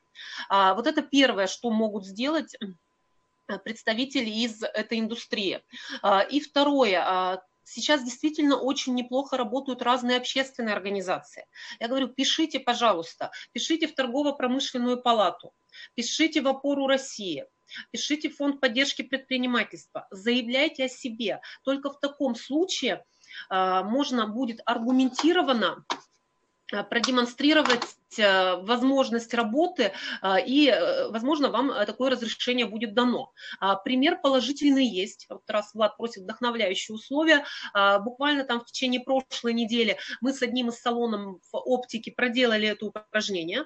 А, 0.49 0.75
вот 0.75 0.87
это 0.87 1.03
первое, 1.03 1.47
что 1.47 1.71
могут 1.71 2.07
сделать 2.07 2.57
э, 2.61 3.59
представители 3.59 4.31
из 4.31 4.63
этой 4.63 5.01
индустрии. 5.01 5.63
А, 6.03 6.21
и 6.21 6.41
второе, 6.41 7.43
сейчас 7.71 8.05
действительно 8.05 8.57
очень 8.57 8.95
неплохо 8.95 9.37
работают 9.37 9.83
разные 9.83 10.17
общественные 10.17 10.75
организации. 10.75 11.47
Я 11.79 11.89
говорю, 11.89 12.09
пишите, 12.09 12.61
пожалуйста, 12.61 13.31
пишите 13.53 13.87
в 13.87 13.95
торгово-промышленную 13.95 15.01
палату, 15.01 15.53
пишите 15.95 16.43
в 16.43 16.49
опору 16.49 16.87
России, 16.87 17.47
пишите 17.91 18.29
в 18.29 18.37
фонд 18.37 18.61
поддержки 18.61 19.03
предпринимательства, 19.03 20.07
заявляйте 20.11 20.85
о 20.85 20.89
себе. 20.89 21.41
Только 21.65 21.91
в 21.91 22.01
таком 22.01 22.35
случае 22.35 23.05
э, 23.51 23.83
можно 23.85 24.27
будет 24.27 24.61
аргументированно 24.65 25.85
продемонстрировать 26.71 27.85
э, 28.19 28.57
возможность 28.57 29.35
работы, 29.35 29.93
э, 30.23 30.35
и, 30.47 30.75
возможно, 31.11 31.51
вам 31.51 31.73
такое 31.87 32.11
разрешение 32.11 32.67
будет 32.67 32.95
дано. 32.95 33.33
А, 33.59 33.77
пример 33.77 34.21
положительный 34.21 34.87
есть. 34.87 35.27
Вот 35.29 35.49
раз 35.49 35.75
Влад 35.75 35.97
просит 35.97 36.25
вдохновляющие 36.25 36.95
условия. 36.95 37.45
А, 37.73 37.99
буквально 37.99 38.45
там 38.45 38.61
в 38.61 38.67
течение 38.67 39.01
прошлой 39.01 39.53
недели 39.53 39.99
мы 40.21 40.33
с 40.33 40.43
одним 40.43 40.69
из 40.69 40.81
салонов 40.81 41.41
оптике 41.53 42.13
проделали 42.13 42.69
это 42.69 42.87
упражнение 42.87 43.65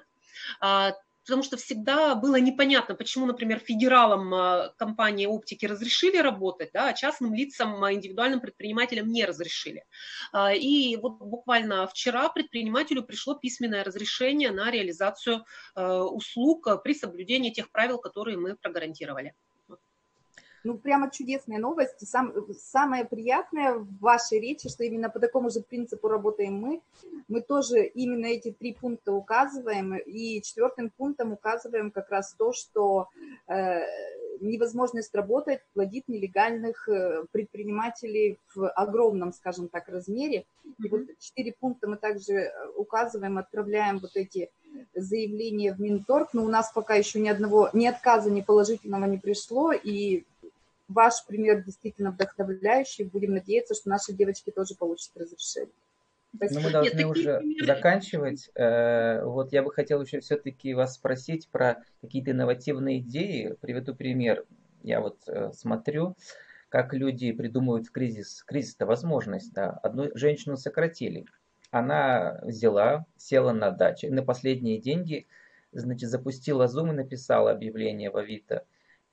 а, 0.59 0.93
потому 1.25 1.41
что 1.43 1.57
всегда 1.57 2.13
было 2.13 2.35
непонятно, 2.35 2.93
почему, 2.93 3.25
например, 3.25 3.59
федералам 3.59 4.33
а, 4.33 4.69
компании 4.77 5.25
оптики 5.25 5.65
разрешили 5.65 6.17
работать, 6.17 6.69
да, 6.71 6.89
а 6.89 6.93
частным 6.93 7.33
лицам, 7.33 7.83
а, 7.83 7.91
индивидуальным 7.91 8.39
предпринимателям 8.39 9.11
не 9.11 9.25
разрешили. 9.25 9.85
А, 10.31 10.53
и 10.53 10.97
вот 10.97 11.17
буквально 11.17 11.87
вчера 11.87 12.29
предпринимателю 12.29 13.03
пришло 13.03 13.33
письменное 13.33 13.83
разрешение 13.83 14.51
на 14.51 14.69
реализацию 14.69 15.45
услуг 15.75 16.67
при 16.83 16.93
соблюдении 16.93 17.49
тех 17.49 17.71
правил, 17.71 17.97
которые 17.97 18.37
мы 18.37 18.55
прогарантировали 18.55 19.33
ну, 20.65 20.77
прямо 20.77 21.11
чудесные 21.11 21.59
новости. 21.59 22.05
Сам, 22.05 22.33
самое 22.59 23.05
приятное 23.05 23.75
в 23.75 23.99
вашей 23.99 24.39
речи, 24.39 24.67
что 24.67 24.83
именно 24.83 25.09
по 25.09 25.19
такому 25.19 25.49
же 25.51 25.61
принципу 25.61 26.07
работаем 26.07 26.55
мы. 26.55 26.81
Мы 27.27 27.41
тоже 27.41 27.85
именно 27.85 28.25
эти 28.25 28.51
три 28.51 28.73
пункта 28.73 29.13
указываем, 29.13 29.95
и 29.95 30.41
четвертым 30.41 30.89
пунктом 30.89 31.33
указываем 31.33 31.91
как 31.91 32.09
раз 32.09 32.33
то, 32.33 32.51
что 32.51 33.09
э, 33.47 33.81
невозможность 34.41 35.13
работать 35.13 35.61
плодит 35.73 36.07
нелегальных 36.07 36.89
э, 36.89 37.25
предпринимателей 37.31 38.39
в 38.55 38.67
огромном, 38.69 39.33
скажем 39.33 39.69
так, 39.69 39.87
размере. 39.87 40.45
И 40.83 40.89
вот 40.89 41.01
четыре 41.19 41.53
пункта 41.59 41.87
мы 41.87 41.97
также 41.97 42.51
указываем, 42.75 43.37
отправляем 43.37 43.99
вот 43.99 44.15
эти 44.15 44.49
заявление 44.93 45.73
в 45.73 45.79
Минторг, 45.79 46.33
но 46.33 46.43
у 46.43 46.49
нас 46.49 46.71
пока 46.73 46.95
еще 46.95 47.19
ни 47.19 47.29
одного, 47.29 47.69
ни 47.73 47.85
отказа, 47.85 48.29
ни 48.29 48.41
положительного 48.41 49.05
не 49.05 49.17
пришло, 49.17 49.71
и 49.71 50.25
ваш 50.87 51.25
пример 51.27 51.63
действительно 51.63 52.11
вдохновляющий. 52.11 53.05
Будем 53.05 53.33
надеяться, 53.33 53.73
что 53.73 53.89
наши 53.89 54.13
девочки 54.13 54.51
тоже 54.51 54.75
получат 54.75 55.11
разрешение. 55.15 55.73
Ну, 56.39 56.61
мы 56.61 56.69
должны 56.69 56.97
Нет, 56.97 57.07
уже 57.07 57.37
примеры... 57.39 57.65
заканчивать. 57.65 58.49
Э, 58.55 59.23
вот 59.23 59.53
я 59.53 59.63
бы 59.63 59.71
хотел 59.71 60.01
еще 60.01 60.19
все-таки 60.19 60.73
вас 60.73 60.95
спросить 60.95 61.47
про 61.49 61.83
какие-то 62.01 62.31
инновативные 62.31 62.99
идеи. 62.99 63.55
Приведу 63.61 63.95
пример. 63.95 64.45
Я 64.83 64.99
вот 64.99 65.17
э, 65.27 65.51
смотрю, 65.53 66.15
как 66.69 66.93
люди 66.93 67.31
придумывают 67.31 67.87
в 67.87 67.91
кризис. 67.91 68.43
Кризис– 68.43 68.75
это 68.77 68.85
возможность. 68.85 69.53
Да. 69.53 69.71
Одну 69.81 70.09
женщину 70.15 70.57
сократили. 70.57 71.25
Она 71.71 72.39
взяла, 72.43 73.05
села 73.17 73.51
на 73.51 73.71
даче, 73.71 74.09
на 74.09 74.23
последние 74.23 74.79
деньги, 74.79 75.27
значит, 75.71 76.09
запустила 76.09 76.65
Zoom 76.65 76.89
и 76.89 76.95
написала 76.95 77.51
объявление 77.51 78.11
в 78.11 78.17
Авито. 78.17 78.65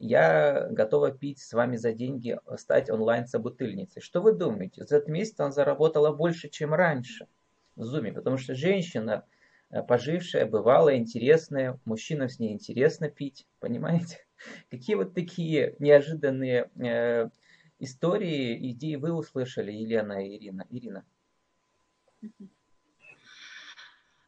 Я 0.04 0.66
готова 0.68 1.12
пить 1.12 1.38
с 1.38 1.52
вами 1.52 1.76
за 1.76 1.92
деньги, 1.92 2.36
стать 2.56 2.90
онлайн-собутыльницей. 2.90 4.02
Что 4.02 4.20
вы 4.20 4.32
думаете? 4.32 4.84
За 4.84 4.96
этот 4.96 5.08
месяц 5.08 5.38
она 5.38 5.52
заработала 5.52 6.10
больше, 6.10 6.48
чем 6.48 6.74
раньше 6.74 7.28
в 7.76 7.82
Zoom, 7.84 8.12
потому 8.12 8.36
что 8.36 8.56
женщина, 8.56 9.24
э, 9.70 9.80
пожившая, 9.84 10.44
бывалая, 10.44 10.96
интересная, 10.96 11.78
мужчинам 11.84 12.28
с 12.28 12.40
ней 12.40 12.52
интересно 12.52 13.10
пить, 13.10 13.46
понимаете? 13.60 14.18
Какие 14.72 14.96
вот 14.96 15.14
такие 15.14 15.76
неожиданные 15.78 16.68
э, 16.80 17.28
истории, 17.78 18.72
идеи 18.72 18.96
вы 18.96 19.12
услышали, 19.12 19.70
Елена 19.70 20.14
и 20.14 20.36
Ирина? 20.36 20.66
Ирина. 20.68 21.04
А, 22.22 22.26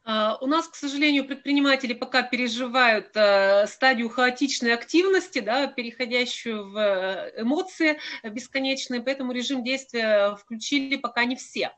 у 0.07 0.47
нас, 0.47 0.69
к 0.69 0.75
сожалению, 0.75 1.27
предприниматели 1.27 1.95
пока 1.95 2.23
переживают 2.23 3.13
э, 3.15 3.67
стадию 3.67 4.11
хаотичной 4.11 4.75
активности, 4.75 5.39
да, 5.39 5.67
переходящую 5.67 6.71
в 6.71 6.77
э, 6.77 7.41
эмоции 7.41 7.99
бесконечные, 8.23 9.01
поэтому 9.01 9.33
режим 9.33 9.65
действия 9.65 10.37
включили 10.37 10.97
пока 10.97 11.25
не 11.25 11.37
все. 11.37 11.73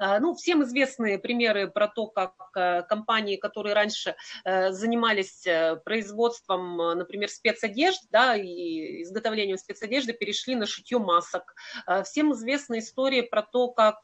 А, 0.00 0.18
ну, 0.18 0.34
всем 0.34 0.64
известны 0.64 1.18
примеры 1.20 1.68
про 1.70 1.86
то, 1.86 2.08
как 2.08 2.34
э, 2.56 2.82
компании, 2.82 3.36
которые 3.36 3.74
раньше 3.74 4.16
занимались 4.44 5.46
производством, 5.84 6.76
например, 6.98 7.28
спецодежд, 7.28 8.02
да, 8.10 8.34
и 8.34 9.02
изготовлением 9.02 9.58
спецодежды, 9.58 10.14
перешли 10.14 10.56
на 10.56 10.66
шитье 10.66 10.98
масок. 10.98 11.54
А, 11.86 12.02
всем 12.02 12.32
известна 12.32 12.80
история 12.80 13.22
про 13.22 13.42
то, 13.42 13.68
как 13.68 14.00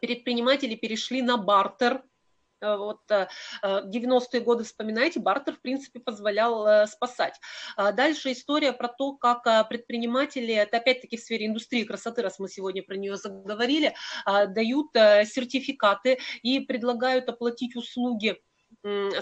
предприниматели 0.00 0.76
перешли 0.76 1.22
на 1.22 1.36
бартер, 1.38 2.02
Э, 2.02 2.15
вот 2.60 3.00
90-е 3.10 4.40
э, 4.40 4.40
годы 4.40 4.64
вспоминаете, 4.64 5.20
бартер, 5.20 5.54
в 5.54 5.60
принципе, 5.60 6.00
позволял 6.00 6.66
э, 6.66 6.86
спасать. 6.86 7.38
А 7.76 7.92
дальше 7.92 8.32
история 8.32 8.72
про 8.72 8.88
то, 8.88 9.14
как 9.14 9.68
предприниматели, 9.68 10.54
это 10.54 10.78
опять-таки 10.78 11.16
в 11.16 11.20
сфере 11.20 11.46
индустрии 11.46 11.84
красоты, 11.84 12.22
раз 12.22 12.38
мы 12.38 12.48
сегодня 12.48 12.82
про 12.82 12.96
нее 12.96 13.16
заговорили, 13.16 13.94
дают 14.24 14.88
сертификаты 14.94 16.18
и 16.42 16.60
предлагают 16.60 17.28
оплатить 17.28 17.76
услуги 17.76 18.40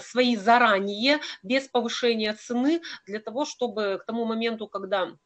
свои 0.01 0.35
заранее, 0.35 1.19
без 1.43 1.67
повышения 1.67 2.33
цены, 2.33 2.81
для 3.05 3.19
того, 3.19 3.45
чтобы 3.45 3.99
к 4.01 4.05
тому 4.05 4.25
моменту, 4.25 4.67
когда 4.67 5.09
Э, 5.09 5.24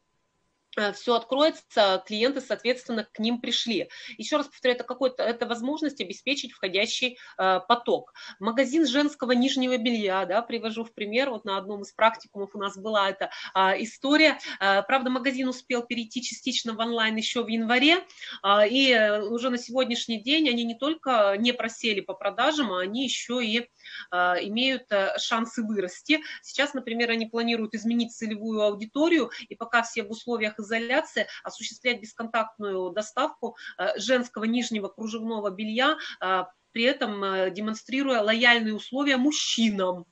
все 0.94 1.14
откроется, 1.14 2.02
клиенты, 2.06 2.40
соответственно, 2.40 3.06
к 3.10 3.18
ним 3.18 3.40
пришли. 3.40 3.88
Еще 4.18 4.36
раз 4.36 4.46
повторяю, 4.46 4.76
это 4.76 4.84
какой-то, 4.84 5.22
это 5.22 5.46
возможность 5.46 6.00
обеспечить 6.00 6.52
входящий 6.52 7.18
э, 7.38 7.60
поток. 7.68 8.12
Магазин 8.38 8.86
женского 8.86 9.32
нижнего 9.32 9.76
белья, 9.76 10.26
да, 10.26 10.42
привожу 10.42 10.84
в 10.84 10.92
пример, 10.92 11.30
вот 11.30 11.44
на 11.44 11.56
одном 11.56 11.82
из 11.82 11.92
практикумов 11.92 12.54
у 12.54 12.58
нас 12.58 12.76
была 12.76 13.10
эта 13.10 13.30
э, 13.54 13.82
история. 13.82 14.38
Э, 14.60 14.82
правда, 14.82 15.10
магазин 15.10 15.48
успел 15.48 15.82
перейти 15.82 16.22
частично 16.22 16.74
в 16.74 16.78
онлайн 16.78 17.16
еще 17.16 17.42
в 17.42 17.48
январе, 17.48 18.04
э, 18.44 18.68
и 18.68 19.20
уже 19.28 19.50
на 19.50 19.58
сегодняшний 19.58 20.22
день 20.22 20.48
они 20.48 20.64
не 20.64 20.74
только 20.74 21.34
не 21.38 21.52
просели 21.52 22.00
по 22.00 22.14
продажам, 22.14 22.72
а 22.72 22.80
они 22.80 23.04
еще 23.04 23.44
и 23.44 23.58
э, 23.60 24.16
имеют 24.42 24.90
э, 24.90 25.18
шансы 25.18 25.62
вырасти. 25.62 26.20
Сейчас, 26.42 26.74
например, 26.74 27.10
они 27.10 27.26
планируют 27.26 27.74
изменить 27.74 28.12
целевую 28.12 28.62
аудиторию, 28.62 29.30
и 29.48 29.54
пока 29.54 29.82
все 29.82 30.02
в 30.02 30.10
условиях 30.10 30.58
изоляции 30.70 31.26
осуществлять 31.42 32.00
бесконтактную 32.00 32.90
доставку 32.90 33.56
э, 33.78 33.98
женского 33.98 34.44
нижнего 34.44 34.88
кружевного 34.88 35.50
белья, 35.50 35.96
э, 36.20 36.44
при 36.72 36.84
этом 36.84 37.22
э, 37.24 37.50
демонстрируя 37.50 38.22
лояльные 38.22 38.74
условия 38.74 39.16
мужчинам. 39.16 40.06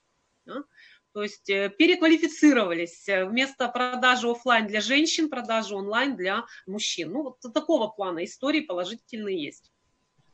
То 1.12 1.22
есть 1.22 1.46
переквалифицировались. 1.46 3.06
Вместо 3.06 3.68
продажи 3.68 4.30
офлайн 4.30 4.66
для 4.66 4.80
женщин, 4.80 5.28
продажи 5.28 5.74
онлайн 5.74 6.16
для 6.16 6.44
мужчин. 6.66 7.10
Ну, 7.12 7.22
вот 7.22 7.40
такого 7.52 7.88
плана 7.88 8.24
истории 8.24 8.60
положительные 8.60 9.42
есть. 9.42 9.72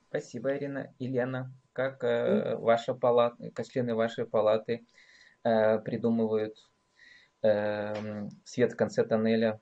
Спасибо, 0.08 0.56
Ирина. 0.56 0.94
Елена, 1.00 1.52
как 1.72 2.04
э, 2.04 2.54
ваша 2.56 2.94
палата, 2.94 3.64
члены 3.64 3.96
вашей 3.96 4.26
палаты 4.26 4.86
э, 5.42 5.78
придумывают 5.80 6.56
э, 7.42 8.28
свет 8.44 8.72
в 8.72 8.76
конце 8.76 9.04
тоннеля 9.04 9.60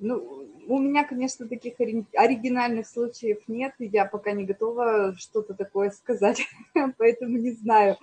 ну, 0.00 0.48
у 0.66 0.78
меня, 0.78 1.04
конечно, 1.04 1.46
таких 1.46 1.74
оригинальных 1.78 2.86
случаев 2.86 3.38
нет, 3.48 3.74
и 3.78 3.86
я 3.86 4.04
пока 4.06 4.32
не 4.32 4.44
готова 4.44 5.14
что-то 5.16 5.54
такое 5.54 5.90
сказать, 5.90 6.42
поэтому 6.98 7.36
не 7.36 7.52
знаю. 7.52 7.96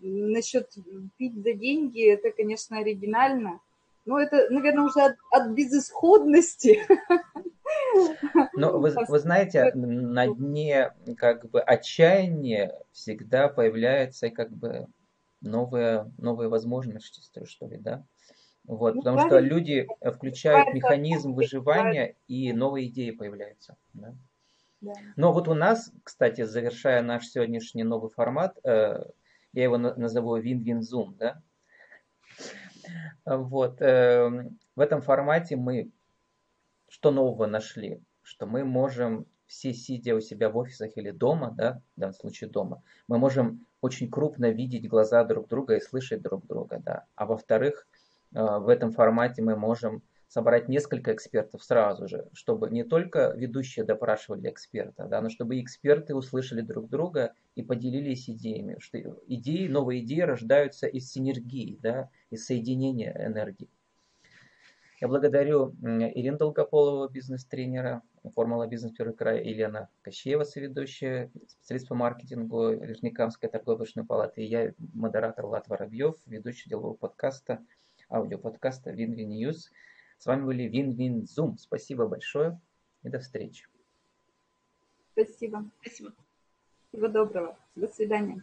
Насчет 0.00 0.70
пить 1.16 1.42
за 1.42 1.52
деньги, 1.52 2.04
это, 2.04 2.30
конечно, 2.30 2.78
оригинально, 2.78 3.60
но 4.04 4.18
это, 4.18 4.48
наверное, 4.50 4.84
уже 4.84 5.00
от, 5.00 5.16
от 5.30 5.50
безысходности. 5.52 6.82
Но 8.54 8.78
вы, 8.78 8.94
вы 9.08 9.18
знаете, 9.18 9.72
на 9.74 10.28
дне 10.28 10.92
как 11.16 11.50
бы 11.50 11.60
отчаяния 11.60 12.78
всегда 12.92 13.48
появляются 13.48 14.30
как 14.30 14.52
бы 14.52 14.86
новые, 15.40 16.10
новые 16.16 16.48
возможности, 16.48 17.20
что 17.44 17.66
ли, 17.66 17.78
да? 17.78 18.04
Вот, 18.66 18.96
ну, 18.96 19.00
потому 19.00 19.20
что 19.20 19.38
люди 19.38 19.86
э, 20.00 20.10
включают 20.10 20.74
механизм 20.74 21.32
выживания 21.34 22.16
и 22.26 22.52
новые 22.52 22.88
идеи 22.88 23.12
появляются. 23.12 23.76
Да? 23.94 24.14
Но 25.16 25.32
вот 25.32 25.48
у 25.48 25.54
нас, 25.54 25.92
кстати, 26.02 26.42
завершая 26.42 27.02
наш 27.02 27.26
сегодняшний 27.26 27.84
новый 27.84 28.10
формат, 28.10 28.58
э, 28.64 29.04
я 29.52 29.62
его 29.62 29.78
назову 29.78 30.38
Win-Win 30.38 30.80
Zoom, 30.80 31.16
да? 31.16 31.42
Вот, 33.24 33.80
э, 33.80 34.50
в 34.74 34.80
этом 34.80 35.00
формате 35.00 35.56
мы 35.56 35.90
что 36.88 37.10
нового 37.10 37.46
нашли? 37.46 38.00
Что 38.22 38.46
мы 38.46 38.64
можем 38.64 39.26
все 39.46 39.72
сидя 39.72 40.14
у 40.14 40.20
себя 40.20 40.50
в 40.50 40.56
офисах 40.56 40.96
или 40.96 41.10
дома, 41.10 41.52
да, 41.56 41.80
в 41.96 42.00
данном 42.00 42.14
случае 42.14 42.50
дома, 42.50 42.82
мы 43.06 43.18
можем 43.18 43.66
очень 43.80 44.10
крупно 44.10 44.50
видеть 44.50 44.88
глаза 44.88 45.24
друг 45.24 45.48
друга 45.48 45.76
и 45.76 45.80
слышать 45.80 46.22
друг 46.22 46.46
друга, 46.46 46.80
да. 46.84 47.04
А 47.14 47.26
во-вторых, 47.26 47.86
в 48.32 48.68
этом 48.68 48.92
формате 48.92 49.42
мы 49.42 49.56
можем 49.56 50.02
собрать 50.28 50.68
несколько 50.68 51.14
экспертов 51.14 51.62
сразу 51.62 52.08
же, 52.08 52.28
чтобы 52.32 52.70
не 52.70 52.84
только 52.84 53.32
ведущие 53.36 53.84
допрашивали 53.84 54.50
эксперта, 54.50 55.06
да, 55.06 55.20
но 55.20 55.28
чтобы 55.28 55.60
эксперты 55.60 56.14
услышали 56.14 56.62
друг 56.62 56.88
друга 56.88 57.32
и 57.54 57.62
поделились 57.62 58.28
идеями. 58.28 58.76
Что 58.80 58.98
идеи, 59.28 59.68
новые 59.68 60.02
идеи 60.02 60.20
рождаются 60.20 60.88
из 60.88 61.10
синергии, 61.10 61.78
да, 61.80 62.10
из 62.30 62.44
соединения 62.44 63.14
энергии. 63.24 63.70
Я 65.00 65.08
благодарю 65.08 65.74
Ирину 65.82 66.38
Долгополову, 66.38 67.08
бизнес-тренера, 67.10 68.02
формула 68.34 68.66
бизнес 68.66 68.92
первый 68.92 69.14
край, 69.14 69.46
Елена 69.46 69.90
Кощеева, 70.00 70.44
соведущая, 70.44 71.30
специалист 71.46 71.86
по 71.86 71.94
маркетингу 71.94 72.70
Верхнекамской 72.70 73.50
торговой 73.50 73.86
палаты, 74.08 74.42
и 74.42 74.46
я, 74.46 74.72
модератор 74.94 75.46
Влад 75.46 75.68
Воробьев, 75.68 76.16
ведущий 76.24 76.70
делового 76.70 76.94
подкаста 76.94 77.60
аудиоподкаста 78.08 78.90
Win-Win 78.90 79.28
News. 79.28 79.70
С 80.18 80.26
вами 80.26 80.44
были 80.44 80.70
Win-Win 80.70 81.24
Zoom. 81.24 81.56
Спасибо 81.58 82.06
большое 82.06 82.60
и 83.02 83.08
до 83.08 83.18
встречи. 83.18 83.66
Спасибо. 85.12 85.64
Спасибо. 85.80 86.12
Всего 86.88 87.08
доброго. 87.08 87.58
До 87.74 87.88
свидания. 87.88 88.42